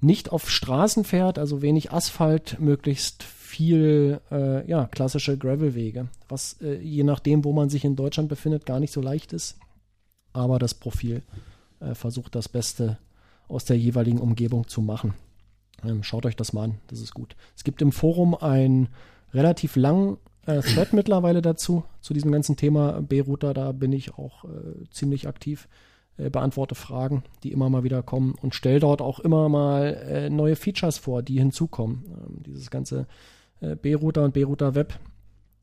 [0.00, 6.78] nicht auf Straßen fährt, also wenig Asphalt, möglichst viel äh, ja, klassische Gravelwege, was äh,
[6.80, 9.58] je nachdem, wo man sich in Deutschland befindet, gar nicht so leicht ist.
[10.32, 11.22] Aber das Profil
[11.80, 12.98] äh, versucht das Beste
[13.48, 15.14] aus der jeweiligen Umgebung zu machen.
[15.84, 17.36] Ähm, schaut euch das mal an, das ist gut.
[17.56, 18.88] Es gibt im Forum einen
[19.32, 24.44] relativ langen äh, Thread mittlerweile dazu, zu diesem ganzen Thema B-Router, da bin ich auch
[24.44, 25.68] äh, ziemlich aktiv.
[26.16, 30.30] Äh, beantworte Fragen, die immer mal wieder kommen und stelle dort auch immer mal äh,
[30.30, 32.04] neue Features vor, die hinzukommen.
[32.06, 33.08] Ähm, dieses ganze
[33.60, 35.00] äh, B-Router und B-Router Web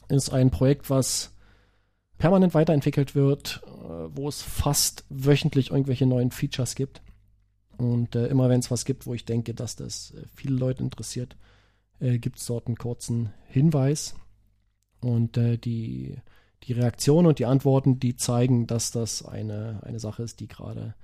[0.10, 1.34] ist ein Projekt, was
[2.18, 7.02] permanent weiterentwickelt wird, äh, wo es fast wöchentlich irgendwelche neuen Features gibt.
[7.78, 10.84] Und äh, immer wenn es was gibt, wo ich denke, dass das äh, viele Leute
[10.84, 11.38] interessiert,
[12.00, 14.16] gibt es dort einen kurzen Hinweis.
[15.02, 16.18] Und die
[16.64, 20.96] die Reaktionen und die Antworten, die zeigen, dass das eine, eine Sache ist, die gerade,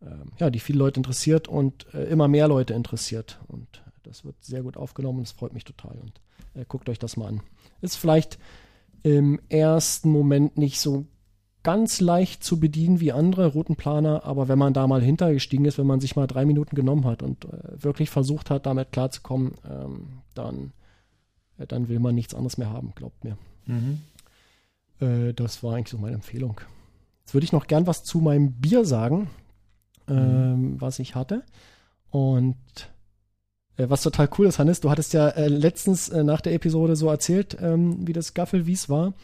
[0.00, 3.40] ähm, ja, die viele Leute interessiert und äh, immer mehr Leute interessiert.
[3.48, 5.96] Und das wird sehr gut aufgenommen und es freut mich total.
[5.98, 6.20] Und
[6.54, 7.42] äh, guckt euch das mal an.
[7.80, 8.38] Ist vielleicht
[9.02, 11.06] im ersten Moment nicht so
[11.62, 15.86] ganz leicht zu bedienen wie andere Routenplaner, aber wenn man da mal hintergestiegen ist, wenn
[15.86, 20.08] man sich mal drei Minuten genommen hat und äh, wirklich versucht hat, damit klarzukommen, ähm,
[20.34, 20.72] dann,
[21.58, 23.36] äh, dann will man nichts anderes mehr haben, glaubt mir.
[23.66, 24.00] Mhm.
[25.02, 26.60] Äh, das war eigentlich so meine Empfehlung.
[27.24, 29.28] Jetzt würde ich noch gern was zu meinem Bier sagen,
[30.08, 31.42] ähm, was ich hatte.
[32.10, 32.56] Und
[33.76, 36.96] äh, was total cool ist, Hannes, du hattest ja äh, letztens äh, nach der Episode
[36.96, 39.14] so erzählt, ähm, wie das Gaffelwies war.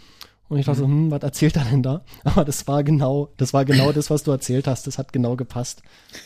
[0.48, 0.86] Und ich dachte mhm.
[0.86, 2.02] so, hm, was erzählt er denn da?
[2.24, 4.86] Aber das war genau, das war genau das, was du erzählt hast.
[4.86, 5.82] Das hat genau gepasst.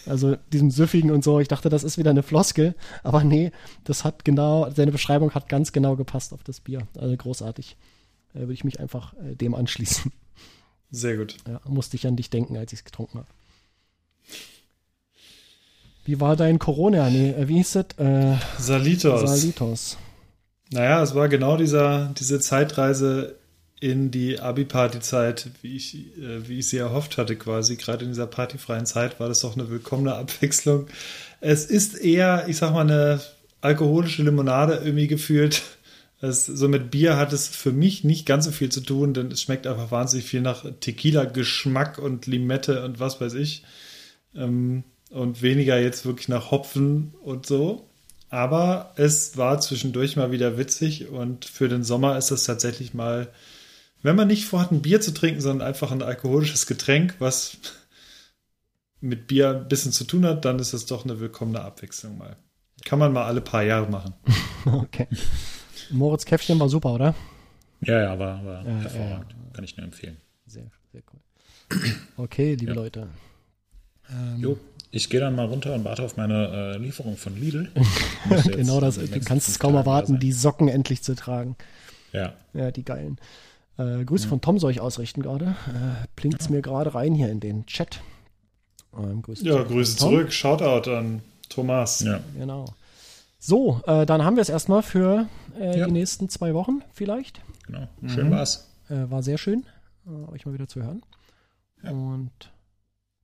[0.07, 1.40] Also diesem Süffigen und so.
[1.40, 2.76] Ich dachte, das ist wieder eine Floskel.
[3.03, 3.50] Aber nee,
[3.82, 6.86] das hat genau, seine Beschreibung hat ganz genau gepasst auf das Bier.
[6.96, 7.76] Also großartig
[8.34, 10.12] äh, würde ich mich einfach äh, dem anschließen.
[10.90, 11.36] Sehr gut.
[11.48, 13.28] Ja, musste ich an dich denken, als ich es getrunken habe.
[16.04, 17.09] Wie war dein Corona?
[17.10, 17.98] Nee, äh, wie hieß es?
[17.98, 19.20] Äh, Salitos.
[19.20, 19.96] Salitos.
[20.70, 23.36] Naja, es war genau dieser, diese Zeitreise
[23.78, 27.76] in die Abi-Party-Zeit, wie ich, äh, wie ich sie erhofft hatte, quasi.
[27.76, 30.86] Gerade in dieser partyfreien Zeit war das doch eine willkommene Abwechslung.
[31.40, 33.20] Es ist eher, ich sag mal, eine
[33.60, 35.62] alkoholische Limonade irgendwie gefühlt
[36.23, 39.32] das, so mit Bier hat es für mich nicht ganz so viel zu tun, denn
[39.32, 43.65] es schmeckt einfach wahnsinnig viel nach Tequila-Geschmack und Limette und was weiß ich.
[44.32, 47.90] Ähm, und weniger jetzt wirklich nach Hopfen und so.
[48.31, 53.28] Aber es war zwischendurch mal wieder witzig und für den Sommer ist das tatsächlich mal,
[54.03, 57.57] wenn man nicht vorhat, ein Bier zu trinken, sondern einfach ein alkoholisches Getränk, was
[59.01, 62.36] mit Bier ein bisschen zu tun hat, dann ist es doch eine willkommene Abwechslung mal.
[62.85, 64.15] Kann man mal alle paar Jahre machen.
[64.66, 65.09] okay.
[65.93, 67.14] Moritz Käffchen war super, oder?
[67.81, 69.35] Ja, ja, war, war Ja, hervorragend.
[69.52, 70.16] Kann ich nur empfehlen.
[70.47, 71.78] Sehr, sehr cool.
[72.16, 72.77] Okay, liebe Ja.
[72.77, 73.09] Leute.
[74.10, 74.59] Ähm, Jo,
[74.90, 77.70] ich gehe dann mal runter und warte auf meine äh, Lieferung von Lidl.
[78.52, 78.97] Genau das.
[78.98, 81.56] Du kannst es kaum erwarten, die Socken endlich zu tragen.
[82.12, 83.19] Ja, Ja, die geilen.
[83.78, 85.56] Äh, Grüße von Tom soll ich ausrichten gerade.
[85.69, 88.01] Äh, Blinkt's mir gerade rein hier in den Chat.
[88.97, 90.32] Ähm, Grüße Ja, zurück Grüße zurück.
[90.32, 92.01] Shoutout an Thomas.
[92.01, 92.20] ja.
[92.39, 92.66] Genau.
[93.44, 95.27] So, äh, dann haben wir es erstmal für
[95.59, 95.86] äh, Ja.
[95.86, 97.40] die nächsten zwei Wochen vielleicht.
[97.66, 97.89] genau.
[98.06, 98.70] Schön war's.
[98.89, 99.66] Äh, war sehr schön,
[100.06, 101.02] äh, euch mal wieder zu hören.
[101.82, 102.31] Und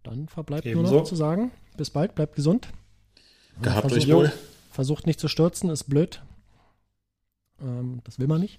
[0.03, 0.97] dann verbleibt nur Ebenso.
[0.97, 2.69] noch zu sagen, bis bald, bleibt gesund.
[3.63, 4.33] Gehabt versucht- euch wohl.
[4.73, 6.21] Versucht nicht zu stürzen, ist blöd.
[7.61, 8.59] Ähm, das will man nicht.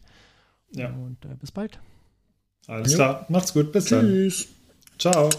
[0.72, 1.80] Ja, Und äh, bis bald.
[2.68, 3.26] alles klar.
[3.28, 3.74] Macht's gut.
[3.74, 4.06] Bis dann.
[4.06, 4.48] Tschüss.
[4.98, 5.30] Ciao.